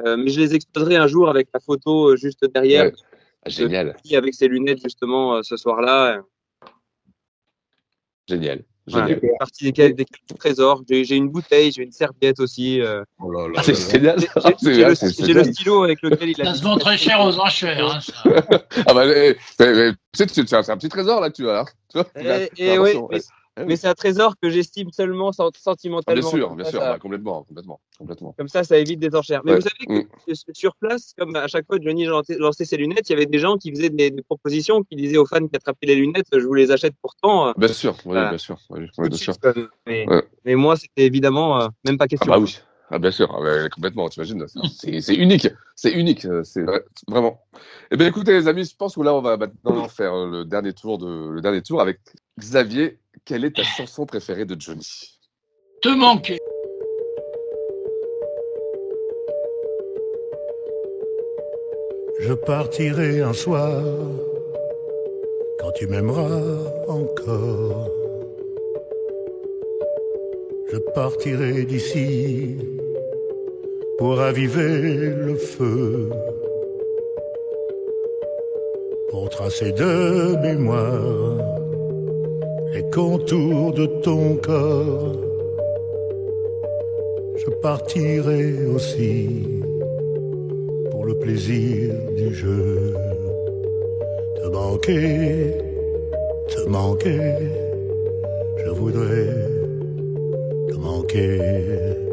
[0.04, 2.86] mais je les exposerai un jour avec la photo juste derrière.
[2.86, 2.92] Ouais.
[3.46, 3.94] Ah, génial.
[4.02, 6.20] Qui, avec ses lunettes justement ce soir-là.
[8.26, 8.64] Génial.
[8.86, 9.18] Génial.
[9.22, 10.06] une partie des,
[10.38, 10.82] trésors.
[10.88, 12.80] J'ai j'ai une bouteille, j'ai une serviette aussi.
[12.80, 13.02] euh.
[13.18, 14.22] Oh là là Ah, c'est là là.
[14.62, 16.44] J'ai- j'ai- J'ai le, j'ai stylo avec lequel il a.
[16.46, 17.86] Ça se vend très cher aux enchères.
[17.90, 18.12] Hein, ça.
[18.86, 21.64] Ah, bah, eh, eh, eh, c'est un petit trésor, là, que tu as, hein.
[21.90, 22.06] Tu vois,
[22.56, 23.20] Et, attention, mais,
[23.56, 23.64] ouais.
[23.66, 26.20] mais c'est un trésor que j'estime seulement Ah, sentimentalement.
[26.20, 28.34] bien sûr, bien ça, sûr, ça- bah, complètement, complètement, complètement.
[28.38, 29.42] Comme ça, ça évite des enchères.
[29.44, 29.58] Mais Ouais.
[29.58, 30.54] vous savez que Mm.
[30.54, 33.38] sur place, comme à chaque fois que Johnny lançait, ses lunettes, il y avait des
[33.38, 36.44] gens qui faisaient des, des propositions, qui disaient aux fans qui attrapaient les lunettes, je
[36.44, 37.52] vous les achète pourtant.
[37.56, 38.28] Bien sûr, oui, Voilà.
[38.30, 39.34] bien sûr, oui, bien sûr.
[39.86, 40.06] Ouais.
[40.44, 42.32] mais moi, c'était évidemment euh, même pas Ah question.
[42.32, 42.58] bah oui,
[42.94, 43.28] ah, bien sûr,
[43.72, 46.62] complètement, t'imagines, c'est c'est unique, c'est unique, euh, c'est
[47.08, 47.40] vraiment.
[47.90, 50.44] Eh bien écoutez les amis, je pense que là on va maintenant faire euh, le
[50.44, 51.98] dernier tour de le dernier tour avec
[52.38, 53.00] Xavier.
[53.24, 55.18] Quelle est ta chanson préférée de Johnny?
[55.82, 56.38] Te manquer.
[62.20, 63.82] Je partirai un soir
[65.58, 66.30] quand tu m'aimeras
[66.86, 67.90] encore.
[70.70, 72.56] Je partirai d'ici
[73.98, 76.10] pour raviver le feu,
[79.10, 81.38] pour tracer de mémoire
[82.72, 85.16] les contours de ton corps.
[87.36, 89.28] Je partirai aussi
[90.90, 92.94] pour le plaisir du jeu.
[94.36, 95.54] Te manquer,
[96.48, 97.34] te manquer,
[98.64, 99.28] je voudrais
[100.68, 102.03] te manquer.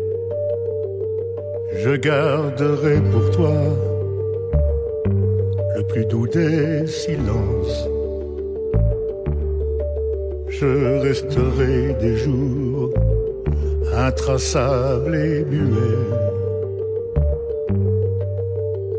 [1.83, 3.53] Je garderai pour toi
[5.75, 7.87] le plus doux des silences.
[10.47, 12.91] Je resterai des jours
[13.95, 16.09] intraçables et muets.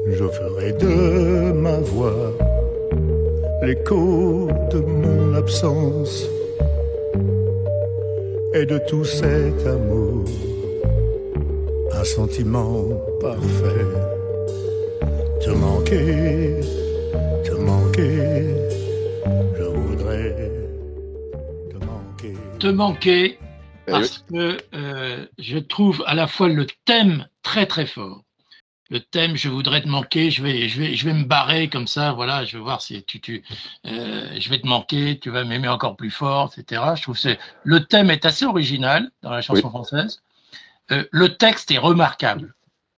[0.09, 2.33] Je ferai de ma voix
[3.63, 6.29] l'écho de mon absence
[8.55, 10.25] et de tout cet amour,
[12.03, 12.89] un sentiment
[13.21, 13.87] parfait.
[15.41, 16.61] Te manquer,
[17.45, 18.57] te manquer,
[19.57, 20.51] je voudrais
[21.71, 22.35] te manquer.
[22.59, 23.39] te manquer
[23.87, 28.25] Eh parce que euh, je trouve à la fois le thème très très fort.
[28.91, 31.87] Le thème, je voudrais te manquer, je vais, je vais, je vais me barrer comme
[31.87, 33.45] ça, voilà, je vais voir si tu, tu,
[33.87, 36.83] euh, je vais te manquer, tu vas m'aimer encore plus fort, etc.
[36.97, 39.71] Je trouve que le thème est assez original dans la chanson Oui.
[39.71, 40.21] française.
[40.93, 42.55] Euh, le texte est remarquable.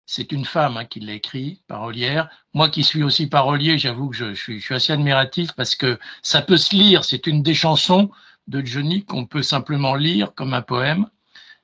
[0.06, 2.28] C'est une femme hein, qui l'a écrit, parolière.
[2.52, 6.58] Moi qui suis aussi parolier, j'avoue que je, suis, assez admiratif parce que ça peut
[6.58, 7.04] se lire.
[7.04, 8.10] C'est une des chansons
[8.48, 11.08] de Johnny qu'on peut simplement lire comme un poème.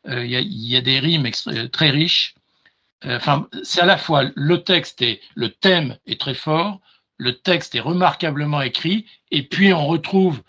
[0.09, 2.35] Euh, Il y, a, des rimes extra- très riches.
[3.05, 6.81] Euh, Enfin, c'est à la fois le texte et le thème est très fort,
[7.19, 10.43] le texte est remarquablement écrit, et puis on retrouve euh,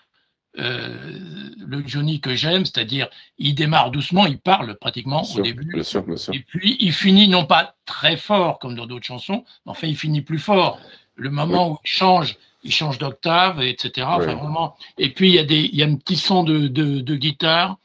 [0.55, 5.71] le Johnny que j'aime, c'est-à-dire il démarre doucement, il parle pratiquement Bien au sûr, début,
[5.73, 6.33] bien sûr, bien sûr.
[6.33, 9.95] et puis il finit non pas très fort comme dans d'autres chansons, mais enfin il
[9.97, 10.79] finit plus fort.
[11.15, 14.07] Le moment où il change, il change d'octave, etc.
[14.09, 14.75] Enfin, vraiment.
[14.97, 17.15] Et puis il y a des, il y a un petit son de, de, de
[17.15, 17.77] guitare,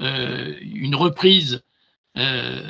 [0.00, 1.62] euh, une reprise.
[2.16, 2.62] euh,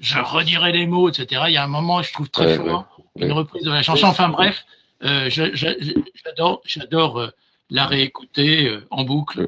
[0.00, 1.42] je redirai les mots, etc.
[1.48, 2.86] Il y a un moment, je trouve très Ouais, fort,
[3.16, 4.06] une reprise de la chanson.
[4.06, 4.64] Enfin bref,
[5.04, 7.28] euh, j'adore, j'adore euh,
[7.72, 9.46] la réécouter euh, en boucle.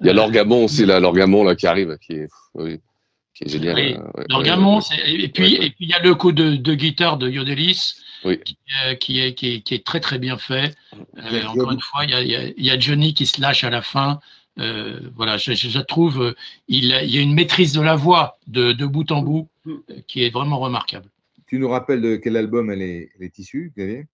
[0.00, 2.80] Il y a l'orgamon aussi là, l'orgamon là qui arrive, qui est, oui,
[3.34, 3.74] qui est génial.
[3.76, 6.32] Oui, euh, ouais, L'orgamon, ouais, c'est- et puis et puis il y a le coup
[6.32, 8.40] de, de guitare de Yodelis Oui.
[8.42, 10.74] qui, euh, qui est, qui, est, qui est très très bien fait.
[11.18, 13.26] Euh, encore une fois, il y, a, il y a- il y a Johnny qui
[13.26, 14.20] se lâche à la fin.
[14.58, 16.34] Euh, voilà, je, je, je trouve euh,
[16.68, 19.48] il, a- il y a une maîtrise de la voix de, de bout en bout
[19.66, 19.74] euh,
[20.08, 21.10] qui est vraiment remarquable.
[21.46, 24.06] Tu nous rappelles de quel album elle est, elle est issue, Xavier?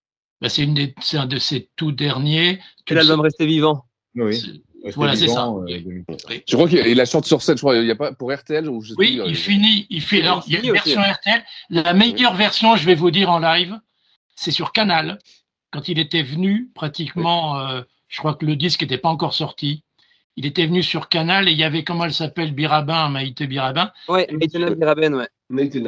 [0.42, 2.58] Bah, c'est une des- c'est un de ses tout derniers.
[2.88, 3.84] C'est l'album sais- Resté vivant.
[4.16, 4.60] Oui.
[4.96, 5.46] Voilà, c'est ça.
[5.46, 5.80] euh, Oui.
[5.82, 6.26] 2004.
[6.28, 6.42] Oui.
[6.48, 8.32] Je crois qu'il il la chante sur scène, je crois, il y a pas pour
[8.32, 10.22] RTL ou je Oui, plus, il euh, finit, il fait.
[10.22, 10.94] Alors, il y a une aussi.
[10.94, 11.44] version RTL.
[11.70, 13.78] La meilleure version, je vais vous dire en live,
[14.34, 15.18] c'est sur Canal.
[15.70, 19.84] Quand il était venu, pratiquement, euh, je crois que le disque n'était pas encore sorti.
[20.36, 23.92] Il était venu sur Canal et il y avait, comment elle s'appelle, Birabin, Maïté Birabin.
[24.08, 25.28] Ouais, Maïtena Biraben, ouais.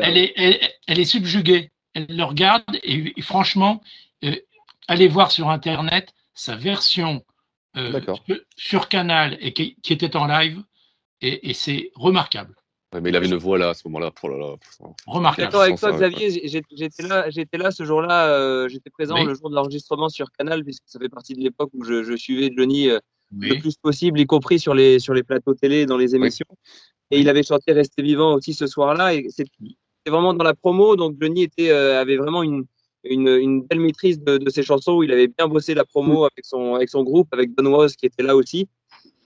[0.02, 1.70] Elle est, elle, elle est subjuguée.
[1.94, 3.84] Elle le regarde et, et franchement, euh,
[4.88, 7.22] allez voir sur Internet sa version
[7.76, 8.22] euh, sur-
[8.56, 10.62] sur Canal et qui, qui était en live
[11.20, 12.54] et, et c'est remarquable.
[12.92, 14.12] ouais, mais il avait une voix là à ce moment-là.
[14.22, 14.54] Oh là là.
[15.06, 15.46] Remarquable.
[15.48, 16.48] D'accord avec toi, ça, Xavier.
[16.72, 18.28] J'étais là, j'étais là ce jour-là.
[18.28, 19.24] euh, j'étais présent Oui.
[19.26, 22.14] le jour de l'enregistrement sur Canal, puisque ça fait partie de l'époque où je, je
[22.16, 22.98] suivais Johnny euh,
[23.36, 23.48] Oui.
[23.48, 26.46] le plus possible, y compris sur les sur les plateaux télé, et dans les émissions.
[27.10, 29.14] Et il avait chanté Rester vivant aussi ce soir-là.
[29.14, 29.46] Et c'est
[30.04, 32.66] c'est vraiment dans la promo, donc Johnny était euh, avait vraiment une
[33.04, 34.92] une, une belle maîtrise de, de ses chansons.
[34.92, 37.90] Où il avait bien bossé la promo avec son avec son groupe, avec Don Was
[37.98, 38.68] qui était là aussi.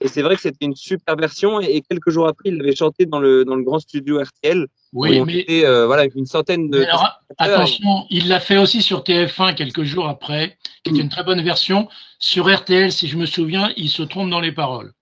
[0.01, 1.59] Et c'est vrai que c'était une super version.
[1.59, 4.65] Et, et quelques jours après, il l'avait chanté dans le dans le grand studio RTL.
[4.93, 6.83] Oui, mais- était, euh, voilà une centaine de.
[6.83, 11.23] Alors, attention, il l'a fait aussi sur TF1 quelques jours après, qui était une très
[11.23, 11.89] bonne version.
[12.19, 14.93] Sur RTL, si je me souviens, il se trompe dans les paroles.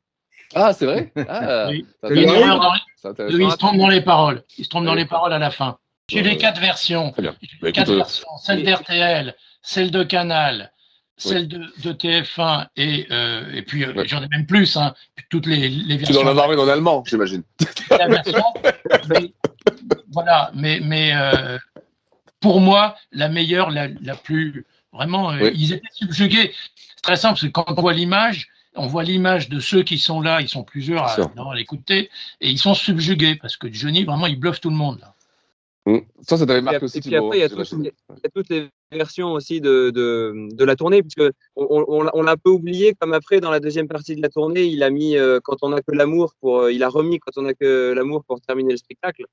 [0.55, 1.11] Ah, c'est vrai?
[1.29, 1.85] Ah, Oui.
[2.09, 2.27] Il
[2.97, 4.43] ça Oui, il se trompe dans les paroles.
[4.57, 5.77] Il se trompe dans les paroles à la fin.
[6.09, 7.11] J'ai les quatre versions.
[7.11, 7.31] Très bien.
[7.31, 7.37] Bah,
[7.69, 8.27] écoute, Quatre euh, versions.
[8.41, 10.71] Celle d'RTL, celle de Canal,
[11.17, 14.77] celle de, de TF1 et, euh, et puis euh, j'en ai même plus.
[14.77, 14.93] Hein,
[15.29, 16.13] toutes les, les Tu versions.
[16.21, 17.43] dois en avoir une en allemand, j'imagine.
[17.89, 18.43] la version.
[19.09, 19.33] mais,
[20.11, 21.57] voilà, mais, mais euh,
[22.39, 24.65] pour moi, la meilleure, la, la plus.
[24.93, 25.51] Vraiment, euh, Oui.
[25.55, 26.53] ils étaient subjugués.
[26.75, 29.97] C'est très simple, parce que quand on voit l'image, on voit l'image de ceux qui
[29.99, 34.05] sont là, ils sont plusieurs à, à l'écouter, et ils sont subjugués, parce que Johnny,
[34.05, 34.99] vraiment, il bluffe tout le monde.
[35.01, 35.13] Là.
[35.87, 36.01] Hum.
[36.19, 39.61] Ça, ça t'avait marqué aussi, et puis après, il y, a toutes- les versions aussi
[39.61, 41.21] de, de, de la tournée, puisque
[41.55, 44.21] on, on, l'a- on l'a un peu oublié, comme après, dans la deuxième partie de
[44.21, 46.89] la tournée, il a mis euh, Quand on a que l'amour pour, euh, il a
[46.89, 49.23] remis Quand on a que l'amour pour terminer le spectacle.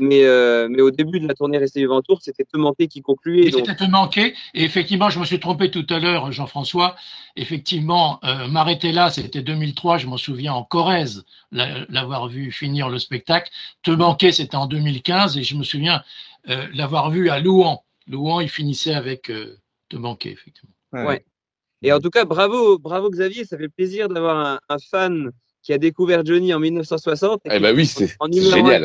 [0.00, 3.00] Mais, euh, mais au début de la tournée Restez vivant tour, c'était Te manquer qui
[3.02, 3.50] concluait.
[3.50, 4.34] C'était te manquer.
[4.54, 6.96] Et effectivement, je me suis trompé tout à l'heure, Jean-François.
[7.36, 12.88] Effectivement, euh, m'arrêter là, c'était 2003, je m'en souviens en Corrèze, la- l'avoir vu finir
[12.88, 13.50] le spectacle.
[13.82, 16.02] Te manquer, c'était en 2015, et je me souviens
[16.48, 17.84] euh, l'avoir vu à Louan.
[18.06, 19.56] Louan, il finissait avec euh,
[19.88, 20.74] Te manquer, effectivement.
[20.92, 21.24] Ouais.
[21.82, 25.30] Et en tout cas, bravo, bravo Xavier, ça fait plaisir d'avoir un, un fan
[25.62, 27.40] qui a découvert Johnny en 1960.
[27.44, 28.16] et Eh ben oui, c'est
[28.56, 28.82] génial.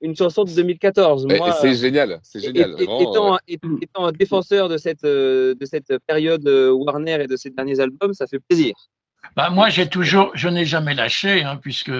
[0.00, 1.26] Une chanson de 2014.
[1.30, 2.70] Et- Moi, et c'est génial, c'est et- génial.
[2.78, 3.38] et- vraiment, étant, ouais.
[3.48, 7.50] et- étant un défenseur de cette, euh, de cette période euh, Warner et de ces
[7.50, 8.72] derniers albums, ça fait plaisir.
[9.36, 11.90] Bah, moi, j'ai toujours, je n'ai jamais lâché, hein, puisque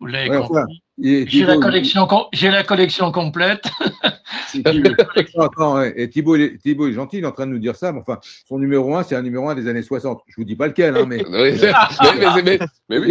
[0.00, 0.82] vous l'avez Ouais, compris.
[1.00, 3.64] J'ai la collection, com- j'ai la collection complète.
[4.64, 5.92] Attends, attends, ouais.
[5.96, 8.00] Et Thibaut, est, Thibaut est gentil, il est en train de nous dire ça, mais
[8.00, 10.22] enfin, son numéro 1, c'est un numéro 1 des années 60.
[10.26, 11.22] Je vous dis pas lequel, hein, mais.
[11.28, 13.08] Oui, mais, mais, mais, mais oui,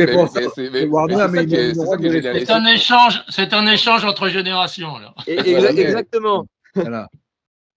[0.56, 4.94] C'est mais, un échange, c'est un échange entre générations.
[5.28, 6.48] Et- Voilà, exactement.
[6.74, 7.08] Voilà.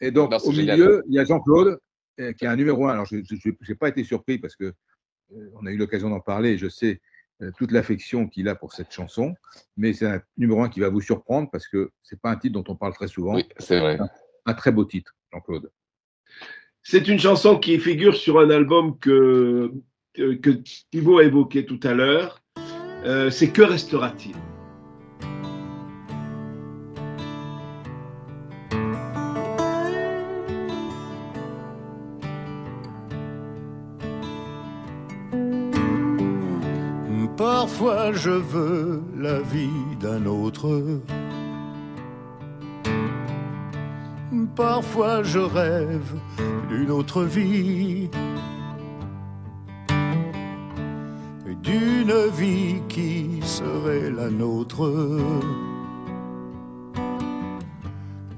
[0.00, 0.78] Et donc, Non, au génial.
[0.78, 1.78] milieu, il y a Jean-Claude,
[2.20, 2.92] euh, qui est un numéro 1.
[2.92, 6.56] Alors, je n'ai pas été surpris parce que euh, on a eu l'occasion d'en parler
[6.58, 7.00] je sais
[7.56, 9.34] toute l'affection qu'il a pour cette chanson.
[9.76, 12.60] Mais c'est un numéro 1 qui va vous surprendre parce que c'est pas un titre
[12.60, 13.34] dont on parle très souvent.
[13.34, 13.98] Oui, c'est vrai.
[14.00, 14.08] Un,
[14.46, 15.70] un très beau titre, Jean-Claude.
[16.82, 19.72] C'est une chanson qui figure sur un album que,
[20.14, 20.50] que, que
[20.90, 22.42] Thibaut a évoqué tout à l'heure.
[23.04, 24.34] Euh, c'est Que restera-t-il?
[38.12, 41.00] Je veux la vie d'un autre.
[44.56, 46.14] Parfois je rêve
[46.68, 48.10] d'une autre vie.
[51.62, 54.90] D'une vie qui serait la nôtre.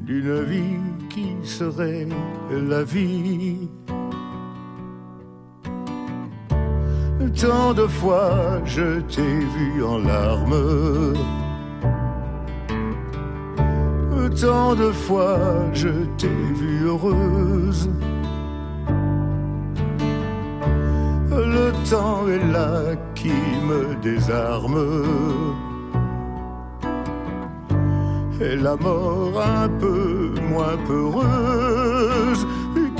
[0.00, 2.08] D'une vie qui serait
[2.50, 3.70] la vie.
[7.40, 11.14] Tant de fois je t'ai vu en larmes.
[14.40, 15.38] Tant de fois
[15.72, 17.90] je t'ai vue heureuse.
[21.30, 23.32] Le temps est là qui
[23.68, 25.04] me désarme.
[28.40, 32.46] Et la mort un peu moins peureuse.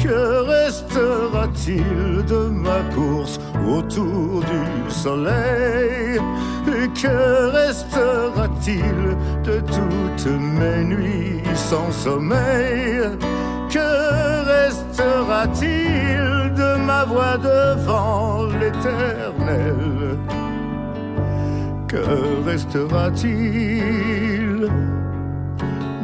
[0.02, 6.18] Que restera-t-il de ma course autour du soleil
[6.66, 13.16] Et que restera-t-il de toutes mes nuits sans sommeil
[13.70, 20.18] Que restera-t-il de ma voix devant l'éternel
[21.86, 24.68] Que restera-t-il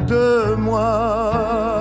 [0.07, 1.78] de moi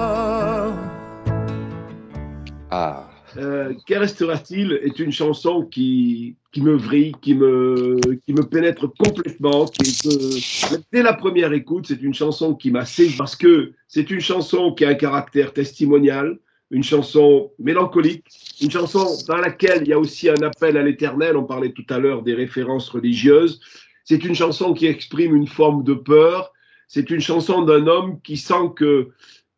[2.72, 3.10] Ah.
[3.36, 8.88] Euh, que restera-t-il est une chanson qui, qui me vrille, qui me, qui me pénètre
[8.98, 9.66] complètement.
[9.66, 14.22] Que, dès la première écoute, c'est une chanson qui m'a saisi parce que c'est une
[14.22, 16.40] chanson qui a un caractère testimonial,
[16.72, 18.26] une chanson mélancolique,
[18.62, 21.38] une chanson dans laquelle il y a aussi un appel à l'éternel.
[21.38, 23.60] On parlait tout à l'heure des références religieuses.
[24.04, 26.54] C'est une chanson qui exprime une forme de peur.
[26.88, 29.10] C'est une chanson d'un homme qui sent que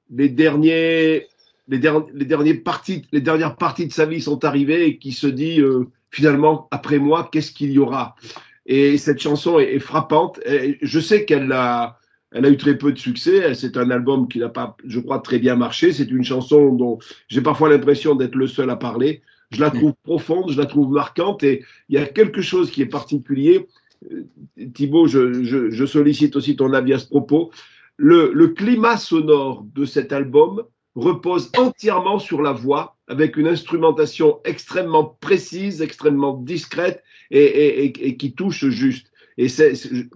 [0.10, 1.28] les derniers
[1.70, 6.98] les, dernières parties de sa vie sont arrivées et qui se dit euh, finalement, après
[6.98, 8.16] moi, qu'est-ce qu'il y aura?
[8.66, 10.40] Et cette chanson est, frappante.
[10.82, 11.98] Je sais qu'elle a,
[12.34, 13.54] eu très peu de succès.
[13.54, 15.92] C'est un album qui n'a pas, je crois, très bien marché.
[15.92, 19.22] C'est une chanson dont j'ai parfois l'impression d'être le seul à parler.
[19.52, 22.84] Je la trouve profonde, je la trouve marquante et il y a quelque chose qui
[22.84, 23.68] est particulier.
[24.76, 27.50] Thibaut, je, sollicite aussi ton avis à ce propos.
[27.98, 30.64] Le climat sonore de cet album
[30.96, 38.08] repose entièrement sur la voix avec une instrumentation extrêmement précise, extrêmement discrète et, et, et,
[38.08, 39.12] et qui touche juste.
[39.38, 39.74] Et c'est,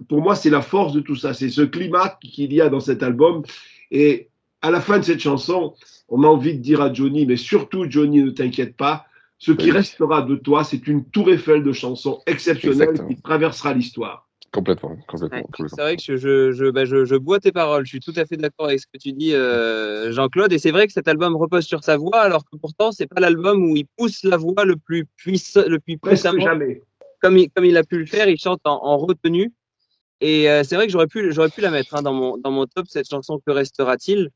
[0.08, 1.32] pour moi, c'est la force de tout ça.
[1.32, 3.42] C'est ce climat qu'il y a dans cet album.
[3.90, 4.28] Et
[4.60, 5.74] à la fin de cette chanson,
[6.08, 9.06] on a envie de dire à Johnny, mais surtout Johnny, ne t'inquiète pas.
[9.38, 13.08] Ce qui restera de toi, c'est une tour Eiffel de chansons exceptionnelle Exactement.
[13.08, 14.28] qui traversera l'histoire.
[14.54, 15.38] Complètement, complètement.
[15.38, 15.76] Ouais, complètement.
[15.76, 17.84] C'est vrai que je, je, je, bah, je, je bois tes paroles.
[17.84, 20.52] Je suis tout à fait d'accord avec ce que tu dis, euh, Jean-Claude.
[20.52, 23.20] Et c'est vrai que cet album repose sur sa voix, alors que pourtant, c'est pas
[23.20, 26.44] l'album où il pousse la voix le plus puissant, le plus Presque puissamment.
[26.44, 26.80] jamais.
[27.20, 29.52] Comme il, comme il a pu le faire, il chante en, en retenue.
[30.20, 32.52] Et euh, c'est vrai que j'aurais pu, j'aurais pu la mettre hein, dans, mon, dans
[32.52, 34.30] mon top, cette chanson Que restera-t-il?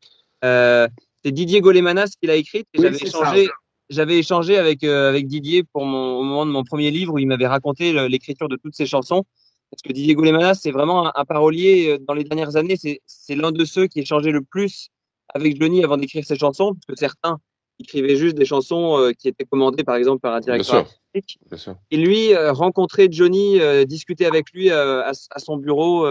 [0.45, 0.89] Euh,
[1.25, 2.66] C'est Didier Golémanas qui l'a écrite.
[2.75, 3.53] Et Oui, j'avais échangé, ça.
[3.89, 7.19] j'avais échangé avec, euh, avec Didier pour mon, au moment de mon premier livre où
[7.21, 9.23] il m'avait raconté l'écriture de toutes ces chansons.
[9.71, 12.77] Parce que Didier Golémanas, c'est vraiment un, un parolier euh, dans les dernières années.
[12.77, 14.89] C'est, l'un de ceux qui échangeait le plus
[15.35, 16.75] avec Johnny avant d'écrire ses chansons.
[16.75, 17.39] Parce que certains
[17.81, 20.77] écrivaient juste des chansons euh, qui étaient commandées, par exemple, par un directeur
[21.12, 21.39] artistique.
[21.49, 21.77] bien sûr.
[21.91, 26.09] Et lui, euh, rencontrer Johnny, euh, discuter avec lui à, à son bureau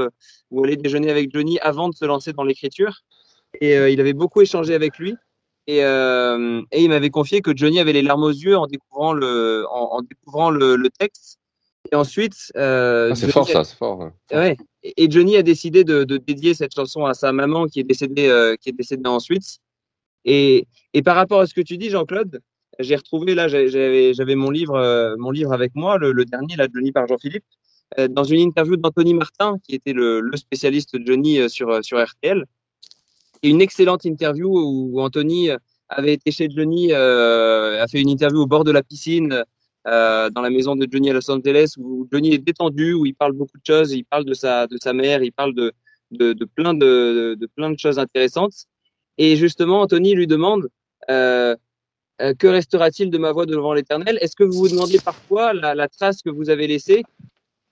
[0.52, 3.02] ou aller déjeuner avec Johnny avant de se lancer dans l'écriture.
[3.60, 5.16] Et il avait beaucoup échangé avec lui.
[5.70, 9.66] Et, et il m'avait confié que Johnny avait les larmes aux yeux en découvrant le,
[9.70, 11.40] en, en découvrant le, le texte.
[11.92, 14.10] Et ensuite, euh, Ah, c'est Johnny fort a- ça, c'est fort.
[14.34, 14.58] ouais.
[14.84, 18.28] Et Johnny a décidé de, de dédier cette chanson à sa maman qui est décédée,
[18.28, 19.58] euh, qui est décédée ensuite.
[20.26, 22.40] Et, et par rapport à ce que tu dis, Jean-Claude,
[22.80, 26.56] j'ai retrouvé là, j'avais, j'avais mon livre, euh, mon livre avec moi, le, le dernier,
[26.56, 27.46] là, Johnny par Jean-Philippe,
[28.00, 31.70] euh, dans une interview d'Anthony Martin, qui était le, le spécialiste de Johnny euh, sur,
[31.70, 32.44] euh, sur RTL.
[33.44, 35.50] Et une excellente interview où Anthony
[35.90, 39.44] avait été chez Johnny, euh, a fait une interview au bord de la piscine,
[39.88, 43.16] euh, dans la maison de Johnny à Los Angeles, où Johnny est détendu, où il
[43.16, 45.74] parle beaucoup de choses, il parle de sa, de sa mère, il parle de,
[46.12, 48.66] de, plein de, de plein de choses intéressantes.
[49.18, 50.68] Et justement, Anthony lui demande
[51.10, 51.56] euh,
[52.22, 54.18] euh, que restera-t-il de ma voix devant l'Éternel?
[54.22, 57.04] Est-ce que vous vous demandez parfois la, trace que vous avez laissée?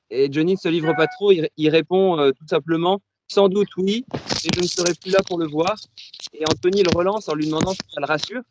[0.09, 4.05] Et Johnny ne se livre pas trop, il, répond tout simplement sans doute oui,
[4.45, 5.76] et je ne serai plus là pour le voir.
[6.34, 8.41] Et Anthony le relance en lui demandant si ça le rassure.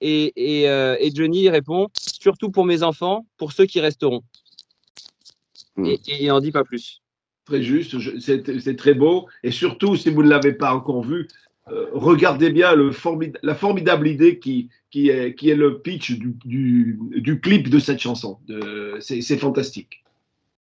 [0.00, 4.22] Et, et, euh, et Johnny répond surtout pour mes enfants, pour ceux qui resteront.
[5.76, 5.86] Hmm.
[5.86, 7.00] Et, et il n'en dit pas plus.
[7.46, 9.28] Très juste, c'est très beau.
[9.42, 11.28] Et surtout, si vous ne l'avez pas encore vu,
[11.68, 16.12] euh, regardez bien le formid- la formidable idée qui, qui, est, qui est le pitch
[16.12, 18.38] du, du, du clip de cette chanson.
[19.00, 20.02] C'est fantastique.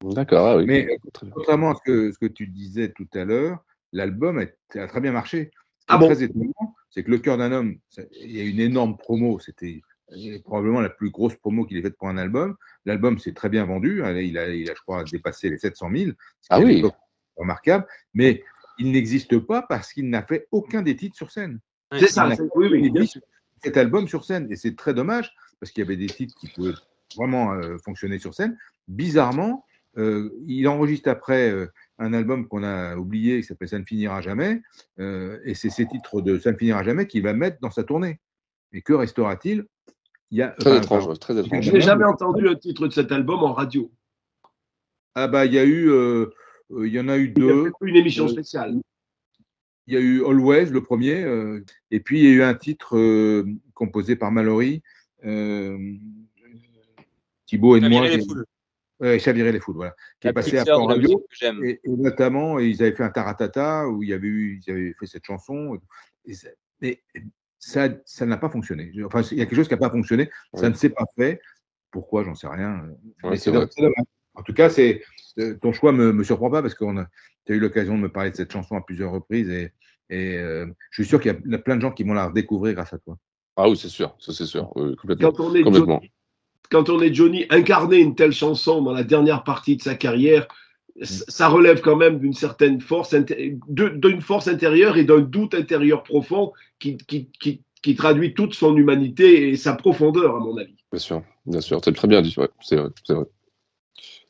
[0.03, 0.65] D'accord, ah oui.
[0.67, 0.99] Mais
[1.33, 3.63] contrairement à ce que, ce que tu disais tout à l'heure,
[3.93, 5.51] l'album a, a très bien marché.
[5.83, 6.07] Ce qui Ah bon?
[6.07, 7.77] très étonnant, c'est que Le cœur d'un homme,
[8.21, 9.81] il y a une énorme promo, c'était
[10.13, 12.57] euh, probablement la plus grosse promo qu'il ait faite pour un album.
[12.85, 15.91] L'album s'est très bien vendu, hein, il a, il a, je crois, dépassé les 700
[15.95, 16.15] 000, ce qui
[16.51, 16.83] Ah oui.
[17.37, 18.43] remarquable, mais
[18.79, 21.59] il n'existe pas parce qu'il n'a fait aucun des titres sur scène.
[21.99, 23.21] C'est ça, oui, oui, bien sûr.
[23.63, 25.31] cet album sur scène, et c'est très dommage,
[25.61, 26.73] parce qu'il y avait des titres qui pouvaient
[27.17, 28.57] vraiment euh, fonctionner sur scène.
[28.89, 29.65] Bizarrement,
[29.99, 31.67] euh, il enregistre après euh,
[32.03, 34.61] un album qu'on a oublié qui s'appelle Ça ne finira jamais,
[34.99, 37.85] euh, et c'est ces titres de Ça ne finira jamais qu'il va mettre dans sa
[37.85, 38.21] tournée.
[38.73, 39.65] Et que restera-t-il?
[40.31, 41.65] Il y a Très enfin, étrange, enfin, très étrange.
[41.65, 43.93] Je n'ai jamais entendu un titre de cet album en radio.
[45.15, 46.27] Ah bah il y a eu, euh,
[46.73, 47.73] euh, il y en a eu Il y a deux.
[47.83, 48.81] une émission spéciale.
[49.87, 52.55] Il y a eu Always, le premier, euh, et puis il y a eu un
[52.55, 53.45] titre euh,
[53.75, 54.81] composé par Mallory,
[55.25, 55.77] euh,
[57.47, 58.09] Thibaut et moi.
[58.09, 58.47] les qui- foules.
[59.19, 59.95] Chavirer les foules, voilà.
[60.21, 61.27] Qui La est passé de la radio.
[61.65, 64.95] Et, et notamment, ils avaient fait un taratata où il y avait eu, ils avaient
[64.99, 65.79] fait cette chanson.
[66.25, 66.49] Et ça-
[66.81, 67.03] mais
[67.59, 68.93] ça, ça n'a pas fonctionné.
[69.05, 70.31] Enfin, il y a quelque chose qui n'a pas fonctionné.
[70.55, 71.41] Ça ne s'est pas fait.
[71.91, 72.87] Pourquoi J'en sais rien.
[73.23, 73.69] Ouais, c'est dommage.
[74.35, 75.03] En tout cas, c'est
[75.39, 76.85] euh, ton choix me, me surprend pas parce que
[77.45, 79.73] tu as eu l'occasion de me parler de cette chanson à plusieurs reprises et,
[80.09, 82.75] et euh, je suis sûr qu'il y a- plein de gens qui vont la redécouvrir
[82.75, 83.19] grâce à toi.
[83.57, 85.33] Ah oui, c'est sûr, ça c'est sûr, oui, complètement.
[85.33, 85.97] Quand on, est complètement.
[85.97, 86.13] Johnny,
[86.71, 90.47] quand on est Johnny, incarner une telle chanson dans la dernière partie de sa carrière,
[91.01, 93.15] c- ça relève quand même d'une certaine force,
[93.69, 98.77] d'une force intérieure et d'un doute intérieur profond qui, qui, qui, qui traduit toute son
[98.77, 100.77] humanité et sa profondeur, à mon avis.
[100.93, 103.25] Bien sûr, bien sûr, c'est très bien dit, ouais, c'est vrai, c'est vrai.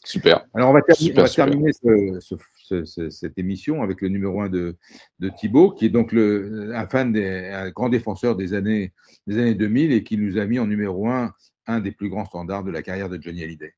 [0.05, 0.45] Super.
[0.55, 1.47] Alors, on va, terminer- Super, on va super.
[1.47, 4.77] terminer ce- ce- ce- ce- cette émission avec le numéro 1 de,
[5.21, 8.93] de Thibaut, qui est donc le, un fan, des, un grand défenseur des années,
[9.29, 11.33] des années 2000 et qui nous a mis en numéro 1
[11.67, 13.75] un des plus grands standards de la carrière de Johnny Hallyday.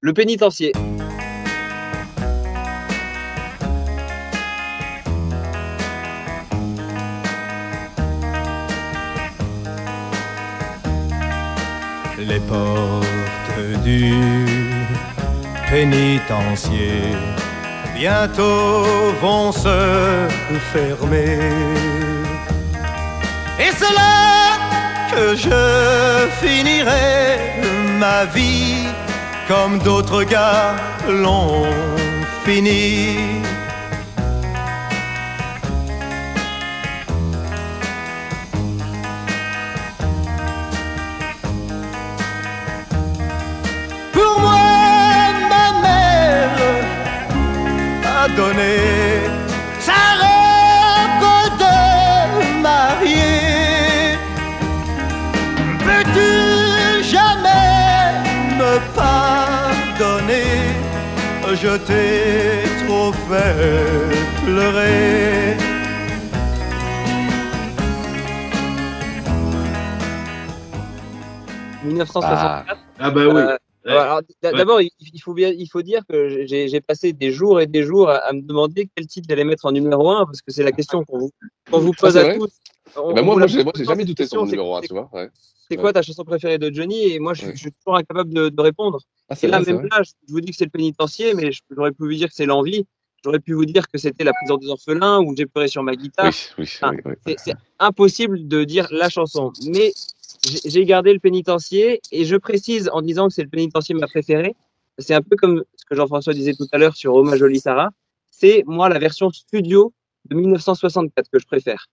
[0.00, 0.72] Le pénitencier.
[12.18, 14.12] Les portes du
[15.70, 17.02] pénitencier
[17.94, 18.82] bientôt
[19.20, 20.28] vont se
[20.72, 21.38] fermer.
[23.58, 24.35] Et c'est là
[25.16, 27.38] je finirai
[27.98, 28.86] ma vie
[29.48, 30.76] comme d'autres gars
[31.08, 31.64] l'ont
[32.44, 33.40] fini.
[44.12, 44.58] Pour moi,
[45.50, 46.50] ma mère
[48.04, 49.15] a donné
[61.62, 65.56] Je t'ai trop fait pleurer.–
[71.84, 72.76] 1964.
[72.98, 73.34] Ah bah oui.
[73.36, 73.92] Euh, Ouais.
[73.94, 74.52] Ouais.
[74.52, 74.90] D'abord, il
[75.22, 78.32] faut bien, il faut dire que j'ai passé des jours et des jours à, à
[78.32, 81.18] me demander quel titre j'allais mettre en numéro 1 parce que c'est la question qu'on
[81.20, 81.30] vous,
[81.70, 82.48] qu'on vous Ah, pose à tous.
[82.96, 84.86] On- ben on moi, moi, j'ai jamais douté sur question, mon c'est- numéro 1, c'est-
[84.88, 85.10] tu vois.
[85.12, 85.28] Ouais.
[85.68, 85.82] C'est Ouais.
[85.82, 87.12] quoi ta chanson préférée de Johnny?
[87.12, 89.00] Et moi, je, suis- je suis toujours incapable de, de répondre.
[89.28, 91.50] Ah, c'est et là, vrai, même là, je vous dis que c'est le pénitencier, mais
[91.74, 92.86] j'aurais pu vous dire que c'est l'envie.
[93.24, 95.96] J'aurais pu vous dire que c'était la prison des orphelins ou j'ai pleuré sur ma
[95.96, 96.26] guitare.
[96.26, 97.34] Oui, oui, Enfin, oui, oui.
[97.38, 99.52] c'est- impossible de dire la chanson.
[99.66, 99.92] Mais
[100.48, 104.06] j'ai- j'ai gardé le pénitencier et je précise en disant que c'est le pénitencier ma
[104.06, 104.54] préférée.
[104.98, 107.90] C'est un peu comme ce que Jean-François disait tout à l'heure sur Oma Jolie Sarah.
[108.30, 109.92] C'est moi la version studio
[110.30, 111.86] de 1964 que je préfère.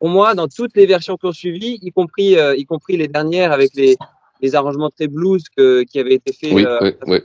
[0.00, 3.06] Pour moi, dans toutes les versions qui ont suivi, y compris, euh, y compris les
[3.06, 3.96] dernières avec les,
[4.40, 7.18] les arrangements très blues que, qui avaient été faits Oui, euh, oui, oui.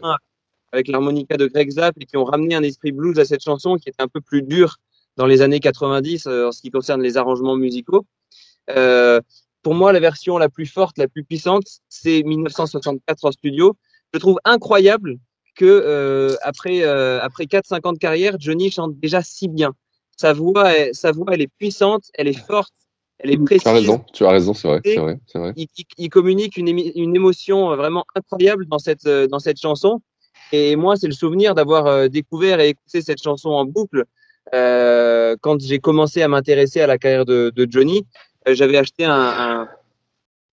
[0.71, 3.77] avec l'harmonica de Greg Zapp et qui ont ramené un esprit blues à cette chanson
[3.77, 4.75] qui était un peu plus dur
[5.17, 8.05] dans les années 90 euh, en ce qui concerne les arrangements musicaux.
[8.69, 9.21] Euh,
[9.61, 13.75] pour moi, la version la plus forte, la plus puissante, c'est 1964 en studio.
[14.13, 15.17] Je trouve incroyable
[15.55, 19.73] que euh, après euh, après 4-5 ans de carrière, Johnny chante déjà si bien.
[20.17, 22.73] Sa voix, est, sa voix, elle est puissante, elle est forte,
[23.19, 23.63] elle est précise.
[23.63, 25.53] Tu as raison, tu as raison, c'est vrai, c'est vrai, c'est vrai.
[25.57, 26.67] Il, il- il communique une,
[27.15, 30.01] émotion euh, vraiment incroyable dans cette euh, dans cette chanson.
[30.51, 34.05] Et moi, c'est le souvenir d'avoir euh, découvert et écouté cette chanson en boucle
[34.53, 38.05] euh, quand j'ai commencé à m'intéresser à la carrière de, de Johnny.
[38.47, 39.69] J'avais acheté un, un-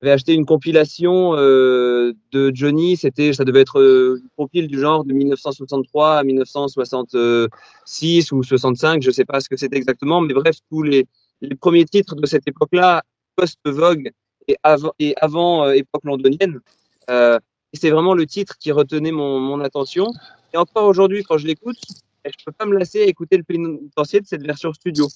[0.03, 2.97] j'avais acheté une compilation euh, de Johnny.
[2.97, 9.01] C'était, ça devait être euh, une compile du genre de 1963 à 1966 ou 65.
[9.01, 11.07] Je sais pas ce que c'était exactement, mais bref, tous les
[11.43, 13.03] les premiers titres de cette époque-là,
[13.37, 14.11] post-Vogue
[14.49, 16.61] et avant et avant euh, époque londonienne.
[17.11, 17.39] Euh,
[17.75, 20.07] c'est vraiment le titre qui retenait mon, mon attention.
[20.55, 21.79] Et encore aujourd'hui, quand je l'écoute,
[22.25, 25.09] eh, je peux pas me lasser à écouter le pénitencier de cette version studio.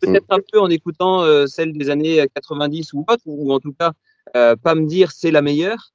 [0.00, 3.92] Peut-être un peu en écoutant celle des années 90 ou autre, ou en tout cas
[4.36, 5.92] euh, pas me dire c'est la meilleure.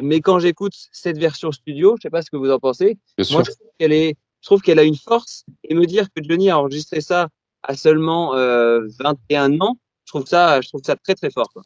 [0.00, 2.98] Mais quand j'écoute cette version studio, je sais pas ce que vous en pensez.
[3.18, 3.44] Bien Moi, sûr.
[3.44, 5.44] je trouve qu'elle est, je trouve qu'elle a une force.
[5.64, 7.28] Et me dire que Johnny a enregistré ça
[7.62, 11.48] à seulement euh, 21 ans, je trouve ça, je trouve ça très très fort.
[11.52, 11.62] Quoi.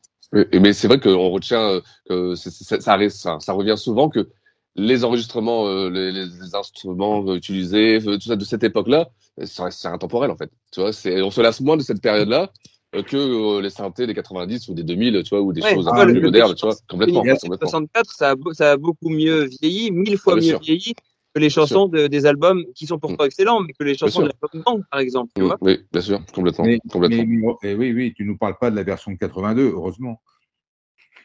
[0.61, 4.29] Mais c'est vrai qu'on retient euh, que ça, reste- ça, ça revient souvent que
[4.75, 9.09] les enregistrements, euh, les, instruments utilisés, tout ça de cette époque-là,
[9.45, 10.51] c'est intemporel en fait.
[10.73, 12.51] Tu vois, on se lasse moins de cette période-là
[13.03, 15.89] que euh, les synthés des 90 ou des 2000, tu vois, ou des Ouais, choses
[15.89, 17.69] un peu plus modernes, tu vois, complètement, Pénitencier complètement.
[17.69, 20.61] 64, ça a, beau- ça a beaucoup mieux vieilli, mille fois Ah, mieux sûr.
[20.61, 20.95] vieilli
[21.35, 24.29] que les chansons de- des albums qui sont pourtant excellents, mais que les chansons de
[24.29, 25.33] l'album Bang, par exemple.
[25.37, 27.25] Tu Mm, vois Oui, bien sûr, complètement, Mais, complètement.
[27.27, 30.21] mais- mais- eh oui, oui, tu nous parles pas de la version de 82, heureusement.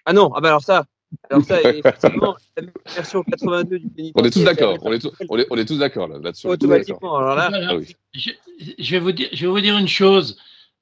[0.05, 0.85] ah non, ah bah alors ça,
[1.29, 2.63] alors ça, effectivement, la
[2.95, 4.13] version 82 du Pénitencier.
[4.15, 6.47] On est tous d'accord, on est, tous- on est, on est tous d'accord là, là-dessus.
[6.47, 6.97] on est tous d'accord.
[6.97, 7.95] Automatiquement, alors là, Ah oui.
[8.13, 8.31] je,
[8.79, 10.37] je vais vous dire, je vais vous dire une chose.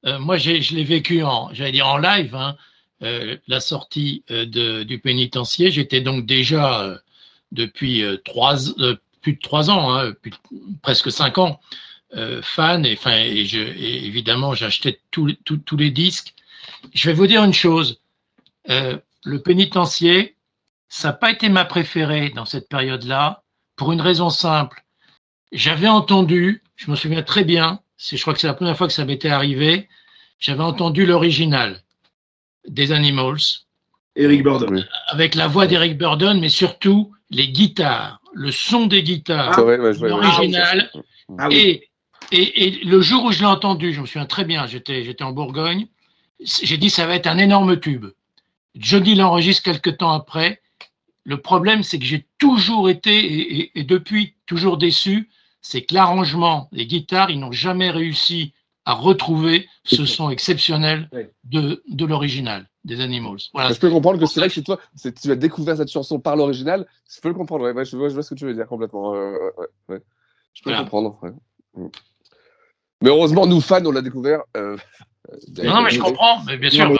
[0.06, 2.56] Euh, moi, je l'ai vécu en, j'allais dire en live, hein,
[3.02, 5.70] euh, la sortie euh, de, du pénitencier.
[5.70, 6.98] J'étais donc déjà
[7.52, 8.02] depuis
[9.22, 10.12] plus de trois ans, hein,
[10.82, 11.60] presque cinq ans,
[12.42, 12.86] fan.
[12.86, 15.26] Et, enfin, et, je, et évidemment, j'achetais tous
[15.76, 16.34] les- disques.
[16.94, 18.00] Je vais vous dire une chose.
[18.66, 20.36] Le pénitencier,
[20.88, 23.42] ça n'a pas été ma préférée dans cette période-là,
[23.76, 24.84] pour une raison simple.
[25.52, 28.92] J'avais entendu, je me souviens très bien, je crois que c'est la première fois que
[28.92, 29.88] ça m'était arrivé,
[30.38, 31.82] j'avais entendu l'original
[32.66, 33.40] des Animals.
[34.16, 34.82] Eric Burdon.
[35.08, 39.78] Avec la voix d'Eric Burdon, mais surtout les guitares, le son des guitares, Ah ouais,
[39.78, 40.14] ouais, je vois, ouais.
[40.22, 40.90] l'original.
[41.38, 41.56] Ah oui.
[41.56, 41.88] et,
[42.32, 45.24] et, et le jour où je l'ai entendu, je me souviens très bien, j'étais, j'étais
[45.24, 45.86] en Bourgogne,
[46.40, 48.06] j'ai dit ça va être un énorme tube.
[48.74, 50.60] Johnny l'enregistre quelques temps après.
[51.24, 55.28] Le problème, c'est que j'ai toujours été, et, et- et depuis, toujours déçu,
[55.62, 58.52] c'est que l'arrangement des guitares, ils n'ont jamais réussi
[58.86, 61.08] à retrouver ce son exceptionnel
[61.44, 63.38] de, de l'original des Animals.
[63.52, 63.72] Voilà.
[63.72, 64.78] Je peux comprendre que c'est vrai que chez toi,
[65.22, 66.86] tu as découvert cette chanson par l'original.
[67.14, 68.66] Je peux le comprendre, ouais, ouais, je, vois, je vois ce que tu veux dire
[68.66, 69.14] complètement.
[69.14, 69.32] euh,
[69.90, 70.00] ouais.
[70.54, 70.78] Je peux Voilà.
[70.78, 71.20] le comprendre.
[71.74, 71.86] Mm.
[73.02, 74.40] Mais heureusement, nous fans, on l'a découvert.
[74.56, 74.76] euh,
[75.62, 76.90] Non, non, mais je comprends, mais bien sûr.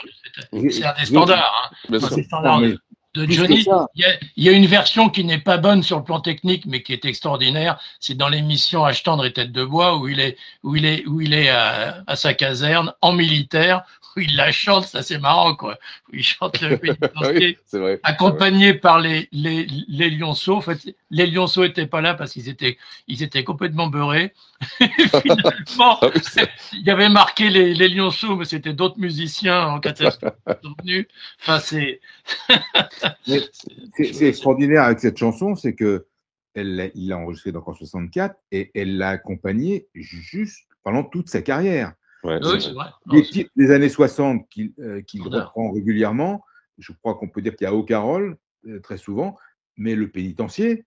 [0.70, 1.72] C'est un des standards.
[1.90, 1.96] Hein.
[1.96, 2.74] Enfin, standard Non,
[3.14, 3.64] de, Johnny.
[3.94, 6.20] Il y, a, il y a une version qui n'est pas bonne sur le plan
[6.20, 7.80] technique, mais qui est extraordinaire.
[7.98, 11.06] C'est dans l'émission H tendre et tête de bois où il est, où il est,
[11.06, 13.82] où il est à, à sa caserne en militaire,
[14.16, 14.84] il la chante.
[14.86, 15.78] C'est assez marrant, quoi.
[16.12, 16.78] Il chante le
[17.34, 18.00] oui, c'est vrai.
[18.02, 20.56] accompagné par les, les, les lionceaux.
[20.56, 24.32] En fait, les lionceaux étaient pas là parce qu'ils étaient, ils étaient complètement beurrés.
[25.22, 29.66] Finalement, Ah oui, c'est- il y avait marqué les, les lionceaux, mais c'était d'autres musiciens
[29.68, 30.34] en catastrophe.
[31.40, 32.00] Enfin, c'est.
[33.26, 36.06] C'est c'est extraordinaire avec cette chanson, c'est que
[36.54, 41.42] elle il l'a enregistrée donc en 64 et elle l'a accompagné juste pendant toute sa
[41.42, 41.92] carrière.
[42.24, 42.88] Ouais, Oui, c'est c'est vrai.
[43.06, 43.16] vrai.
[43.18, 46.44] Les titres des années 60 qu'il euh, reprend régulièrement,
[46.78, 49.36] je crois qu'on peut dire qu'il y a O'Carroll euh, très souvent,
[49.76, 50.84] mais le pénitencier,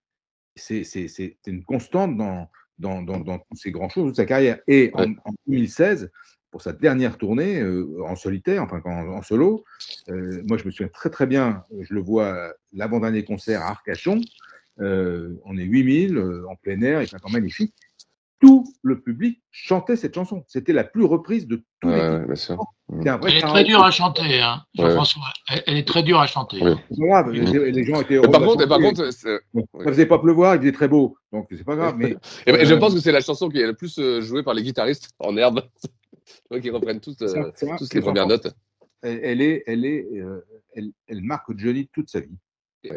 [0.56, 0.84] c'est
[1.48, 4.60] une constante dans, dans, dans, dans toutes ces grandes choses de sa carrière.
[4.68, 5.16] Et en, Ouais.
[5.26, 6.12] en 2016,
[6.52, 9.64] pour sa dernière tournée euh, en solitaire, enfin en, en solo,
[10.10, 14.22] euh, moi je me souviens très très bien, je le vois l'avant-dernier concert à Arcachon,
[14.80, 17.74] euh, on est 8000 euh, en plein air, il fait un temps magnifique.
[18.46, 20.44] Tout le public chantait cette chanson.
[20.48, 22.26] C'était la plus reprise de tous Ouais, les ouais, titres.
[22.28, 22.58] bien sûr.
[22.98, 24.86] C'était un vrai Elle est très dure à chanter, hein, Ouais.
[24.90, 25.24] Jean-François.
[25.50, 26.58] Elle, elle est très dure à chanter.
[26.62, 26.72] Oui.
[26.92, 28.30] C'est pas grave, les, les gens étaient Et heureux.
[28.32, 29.10] par la contre, et par contre,
[29.54, 29.84] Bon, ouais.
[29.86, 31.96] ça faisait pas pleuvoir, il faisait très beau, donc c'est pas grave.
[31.98, 32.16] Mais
[32.46, 34.44] Et, et je Euh, pense que c'est la chanson qui est le plus euh, jouée
[34.44, 35.62] par les guitaristes en herbe.
[36.62, 37.16] Qui reprennent euh, tous
[37.78, 38.48] c'est les premières notes.
[39.02, 42.38] elle, elle est, elle est, euh, elle, elle marque Johnny toute sa vie.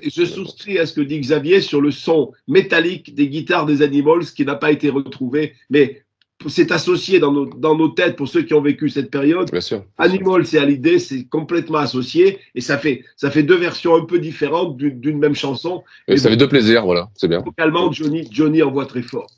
[0.02, 4.24] Je souscris à ce que dit Xavier sur le son métallique des guitares des Animals
[4.26, 6.02] qui n'a pas été retrouvé, mais
[6.48, 9.50] c'est associé dans nos, dans nos têtes pour ceux qui ont vécu cette période.
[9.50, 9.84] Bien sûr.
[9.98, 14.18] Animals et Hallyday, c'est complètement associé et ça fait, ça fait deux versions un peu
[14.18, 15.82] différentes d'une même chanson.
[16.08, 17.40] Et ça fait deux plaisirs, voilà, c'est bien.
[17.40, 19.28] Vocalement, Johnny, Johnny envoie très fort.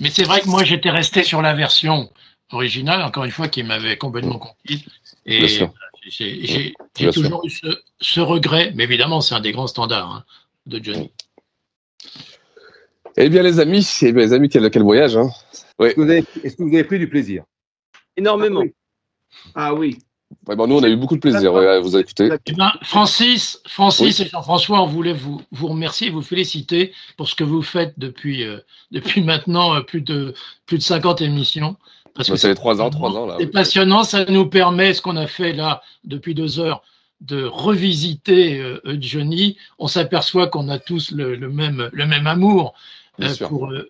[0.00, 2.10] Mais c'est vrai que moi, j'étais resté sur la version
[2.50, 4.84] originale, encore une fois, qui m'avait complètement conquis.
[5.26, 5.74] Et Bien sûr.
[6.10, 6.74] J'ai
[7.12, 7.66] toujours eu ce,
[8.00, 10.24] ce regret, mais évidemment, c'est un des grands standards hein,
[10.66, 11.10] de Johnny.
[13.16, 15.16] Eh bien, les amis, eh bien, les amis, quel, quel voyage.
[15.16, 15.30] Hein.
[15.80, 17.44] Est-ce que, vous avez- est-ce que vous avez pris du plaisir?
[18.16, 18.62] Énormément.
[19.54, 19.98] Ah oui.
[20.48, 22.28] Ouais, bon, nous, on a eu beaucoup de plaisir ouais, à vous écouter.
[22.46, 27.34] Eh ben, Francis, Francis et Jean-François, on voulait vous, vous remercier, vous féliciter pour ce
[27.36, 28.58] que vous faites depuis, euh,
[28.90, 30.34] depuis maintenant euh, plus de,
[30.66, 31.76] plus de 50 émissions.
[32.16, 33.36] Parce Bah, que ça fait trois ans, trois ans, là.
[33.38, 36.82] C'est passionnant, ça nous permet, ce qu'on a fait là depuis deux heures,
[37.20, 39.56] de revisiter euh, euh, Johnny.
[39.78, 42.74] On s'aperçoit qu'on a tous le, le même, le même amour
[43.22, 43.88] euh, pour, euh,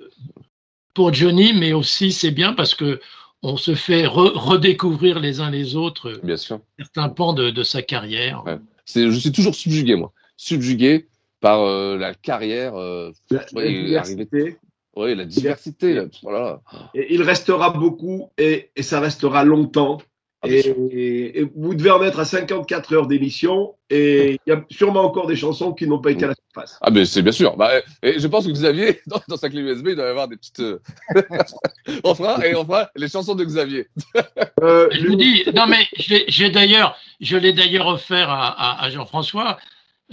[0.95, 3.01] pour Johnny, mais aussi c'est bien parce que
[3.43, 6.61] on se fait re- redécouvrir les uns les autres euh, Bien sûr.
[6.79, 8.43] certains pans de, de sa carrière.
[8.47, 8.59] Ouais.
[8.95, 10.13] Je suis toujours subjugué, moi.
[10.37, 11.07] Subjugué
[11.41, 12.75] par euh, la carrière.
[12.77, 14.57] euh, La, ouais, la et diversité.
[14.97, 15.95] Ouais, la diversité.
[15.95, 16.05] là.
[16.23, 16.61] Voilà.
[16.95, 19.99] Et il restera beaucoup et, et ça restera longtemps.
[20.43, 20.75] Ah, Et, sûr.
[20.91, 25.01] et- et vous devez en être à 54 heures d'émission et il y a sûrement
[25.01, 26.79] encore des chansons qui n'ont pas été à la surface.
[26.83, 27.57] Ah, mais c'est bien sûr.
[27.57, 27.71] Bah,
[28.03, 30.37] et je pense que Xavier, dans, dans sa clé USB, il doit y avoir des
[30.37, 30.61] petites.
[30.61, 30.79] euh,
[32.05, 33.87] on fera, et on fera les chansons de Xavier.
[34.63, 38.91] Euh, Je vous dis, non mais j'ai d'ailleurs, je l'ai d'ailleurs offert à, à- à
[38.91, 39.59] Jean-François.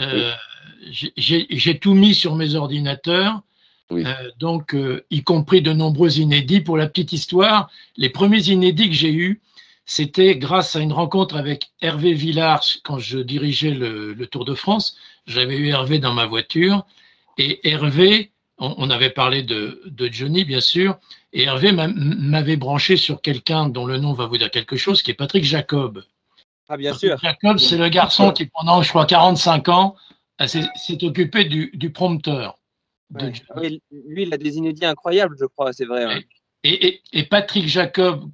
[0.02, 0.32] Euh,
[0.92, 3.42] j'ai tout mis sur mes ordinateurs,
[3.92, 4.04] Oui.
[4.06, 6.62] euh, donc euh, y compris de nombreux inédits.
[6.62, 9.42] Pour la petite histoire, les premiers inédits que j'ai eus,
[9.86, 14.54] c'était grâce à une rencontre avec Hervé Villard quand je dirigeais le, le Tour de
[14.56, 14.96] France.
[15.28, 16.86] J'avais eu Hervé dans ma voiture
[17.38, 20.98] et Hervé, on, on avait parlé de, de Johnny bien sûr,
[21.34, 25.02] et Hervé m'a- m'avait branché sur quelqu'un dont le nom va vous dire quelque chose,
[25.02, 26.04] qui est Patrick Jacob.
[26.70, 27.18] Ah, bien sûr.
[27.22, 29.96] Jacob, c'est le garçon qui, pendant, je crois, 45 ans,
[30.38, 32.58] a- s'est s'est occupé du, du prompteur.
[33.16, 33.32] Ouais.
[33.64, 36.06] Et lui, il a des inédits incroyables, je crois, c'est vrai.
[36.06, 36.26] ouais.
[36.64, 38.30] Et, et- et Patrick Jacob,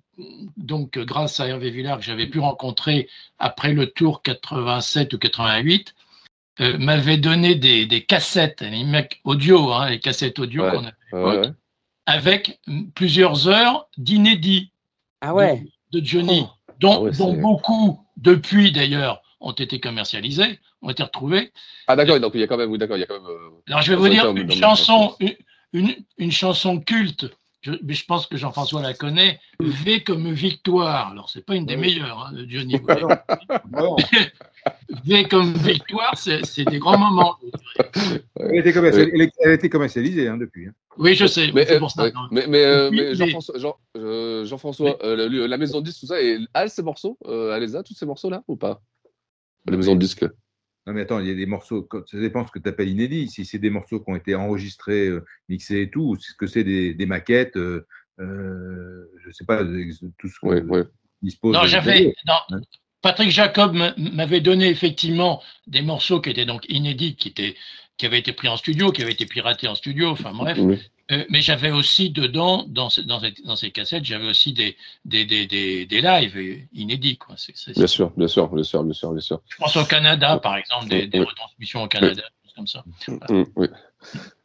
[0.58, 3.10] donc grâce à Hervé Villard que j'avais pu rencontrer
[3.40, 5.96] après le tour 87 ou 88,
[6.62, 10.72] euh, m'avait donné des, des cassettes, les mecs audio, hein, les cassettes audio Ouais.
[10.72, 11.52] qu'on avait Ouais, ouais.
[12.06, 12.60] avec
[12.96, 14.72] plusieurs heures d'inédits
[15.22, 15.64] Ah ouais.
[15.92, 16.46] de Johnny,
[16.80, 21.52] dont, Ah ouais, dont c'est- beaucoup, depuis d'ailleurs, ont été commercialisés, ont été retrouvés.
[21.88, 22.72] Ah, d'accord, donc il y a quand même.
[22.72, 23.30] Oui, d'accord, il y a quand même.
[23.30, 25.36] euh, Alors je vais vous a dire une chanson, une,
[25.74, 27.26] une, une chanson culte,
[27.62, 31.10] je, mais je pense que Jean-François la connaît, V comme victoire.
[31.12, 32.76] Alors c'est pas une des meilleures hein, de Johnny.
[35.06, 37.38] V comme victoire, c'est c'est des grands moments.
[38.36, 40.68] Elle, a été commercialisée hein, depuis.
[40.68, 40.74] hein.
[40.98, 42.04] Oui, je sais, Mais, c'est euh, pour ça.
[42.04, 44.46] ouais, mais, mais, euh, mais Jean-François, Jean, euh,
[45.04, 47.84] euh, la maison de disque, tout ça, et elle, ces morceaux, euh, elle les a,
[47.84, 48.82] tous ces morceaux-là, ou pas?
[49.66, 50.24] La maison de disque.
[50.88, 53.28] Non, mais attends, il y a des morceaux, ça dépend ce que tu appelles inédit.
[53.30, 56.36] Si c'est des morceaux qui ont été enregistrés, euh, mixés et tout, ou si ce
[56.36, 57.86] que c'est des, des maquettes, euh,
[58.20, 60.84] euh, je sais pas, tout ce Ouais, ouais.
[61.22, 61.54] dispose.
[61.54, 62.14] Non, de- j'avais.
[62.28, 62.62] non, Ouais.
[63.02, 67.56] Patrick Jacob m'avait donné effectivement des morceaux qui étaient donc inédits, qui, étaient,
[67.98, 70.58] qui avaient été pris en studio, qui avaient été piratés en studio, enfin bref.
[71.12, 75.48] Euh, mais j'avais aussi dedans, dans, dans, dans ces cassettes, j'avais aussi des, des, des,
[75.48, 77.18] des, des lives inédits.
[77.18, 77.36] Quoi.
[77.76, 79.42] Bien sûr, bien sûr, bien sûr, bien sûr, bien sûr.
[79.50, 82.24] Je pense au Canada, par exemple, des, des retransmissions au Canada,
[82.56, 82.84] comme ça.
[83.56, 83.68] Oui.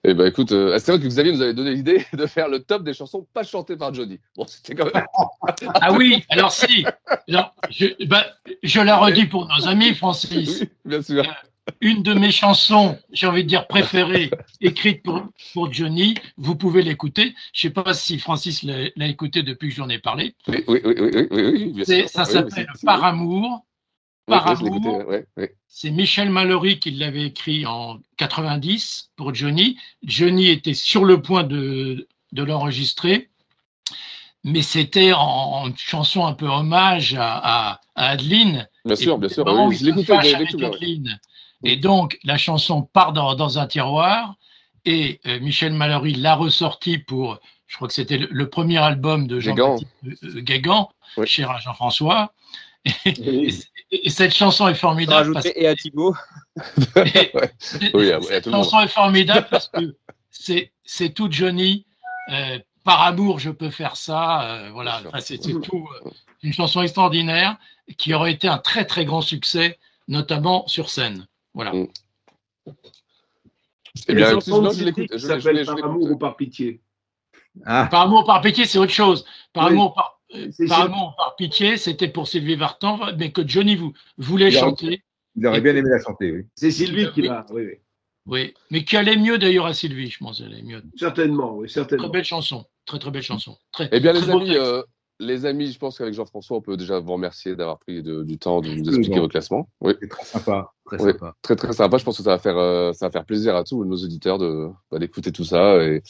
[0.06, 2.62] Eh ben écoute, euh, c'est vrai que Xavier nous avait donné l'idée de faire le
[2.62, 4.20] top des chansons pas chantées par Johnny.
[4.36, 5.04] Bon, c'était quand même.
[5.74, 6.84] ah oui, alors si.
[7.28, 8.22] Alors, je, ben,
[8.62, 10.60] je la redis pour nos amis, Francis.
[10.60, 11.22] Oui, bien sûr.
[11.22, 11.32] Euh,
[11.80, 16.82] une de mes chansons, j'ai envie de dire préférées, écrite pour, pour Johnny, vous pouvez
[16.82, 17.34] l'écouter.
[17.52, 20.34] Je ne sais pas si Francis l'a écouté depuis que j'en ai parlé.
[20.48, 23.64] Oui, oui, oui, oui, oui, oui bien Ça s'appelle Par amour.
[24.26, 25.04] Par amour.
[25.68, 29.78] C'est Michel Mallory qui l'avait écrit en 90 pour Johnny.
[30.02, 33.28] Johnny était sur le point de, de l'enregistrer,
[34.44, 38.68] mais c'était en, en, chanson un peu hommage à, à, à Adeline.
[38.84, 39.44] Bien sûr, bien sûr.
[39.46, 41.18] Oui, je l'écoutais avec Adeline.
[41.64, 44.36] Et donc, la chanson part dans, dans un tiroir
[44.84, 49.26] et euh, Michel Mallory l'a ressorti pour, je crois que c'était le, le, premier album
[49.26, 51.26] de Jean-Baptiste euh, Guégan, oui.
[51.26, 52.32] cher à Jean-François.
[53.06, 53.48] Et,
[53.90, 55.32] et, cette chanson est formidable.
[55.32, 55.46] Parce...
[55.56, 56.14] Et à Thibaut.
[56.96, 57.32] et,
[57.94, 59.96] oui, à, à cette chanson est formidable parce que
[60.30, 61.86] c'est, c'est tout Johnny.
[62.30, 64.42] Euh, par amour, je peux faire ça.
[64.42, 65.88] Euh, voilà, enfin, c'est, c'est tout.
[66.04, 66.10] Euh,
[66.42, 67.56] une chanson extraordinaire
[67.96, 71.26] qui aurait été un très très grand succès, notamment sur scène.
[71.54, 71.72] Voilà.
[71.72, 71.86] Mm.
[74.08, 75.18] Eh bien, je, je l'écoute.
[75.18, 76.80] Ça s'appelle Par amour ou par pitié.
[77.64, 77.86] Ah.
[77.90, 79.24] Par amour, par pitié, c'est autre chose.
[79.52, 79.72] Par oui.
[79.72, 80.20] amour, par,
[80.68, 84.86] par amour, par pitié, c'était pour Sylvie Vartan, mais que Johnny vous voulait il chanter.
[84.86, 85.02] Aurait,
[85.36, 86.42] il aurait bien aimé la chanter, oui.
[86.56, 87.74] C'est Sylvie qui l'a, oui, oui.
[88.26, 90.82] Oui, mais qui allait mieux d'ailleurs à Sylvie, je pense, elle allait mieux.
[90.96, 92.04] Certainement, oui, certainement.
[92.04, 93.58] Très belle chanson, très très belle chanson.
[93.70, 94.82] Très, eh bien, les amis, euh,
[95.20, 98.38] les amis, je pense qu'avec Jean-François, on peut déjà vous remercier d'avoir pris de, du
[98.38, 99.68] temps de nous expliquer vos classements.
[99.80, 99.94] Oui.
[100.00, 100.72] C'est très sympa.
[100.86, 101.36] Très, oui, sympa.
[101.42, 101.98] très très sympa.
[101.98, 104.38] Je pense que ça va faire, euh, ça va faire plaisir à tous nos auditeurs
[104.38, 105.82] de, bah, d'écouter tout ça.
[105.82, 106.02] Et,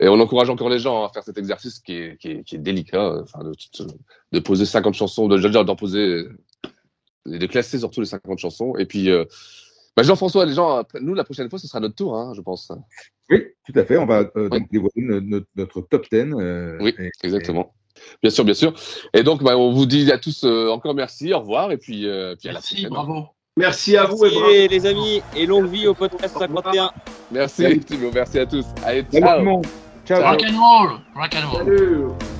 [0.00, 2.56] et, on encourage encore les gens à faire cet exercice qui est, qui est, qui
[2.56, 3.52] est délicat, enfin, de,
[4.32, 6.24] de, poser 50 chansons, de, d'en poser,
[7.26, 8.76] de classer sur tous les 50 chansons.
[8.76, 9.24] Et puis, euh,
[9.96, 12.70] bah Jean-François, les gens, nous, la prochaine fois, ce sera notre tour, hein, je pense.
[13.28, 13.96] Oui, tout à fait.
[13.96, 16.34] On va euh, dévoiler notre, notre, top 10.
[16.34, 17.74] Euh, oui, et, exactement.
[18.22, 18.72] Bien sûr, bien sûr.
[19.14, 22.06] Et donc, bah, on vous dit à tous euh, encore merci, au revoir, et puis,
[22.06, 23.06] euh, puis à merci, la prochaine.
[23.06, 23.28] bravo.
[23.56, 24.68] Merci à vous merci, et bravo.
[24.70, 26.90] les amis, et longue vie au podcast 51.
[27.30, 28.64] Merci, merci, merci à tous.
[28.84, 29.62] Allez, ciao.
[30.06, 30.22] Ciao.
[30.22, 30.98] Rock and roll.
[31.14, 31.64] Rock and roll.
[31.64, 32.39] Salut.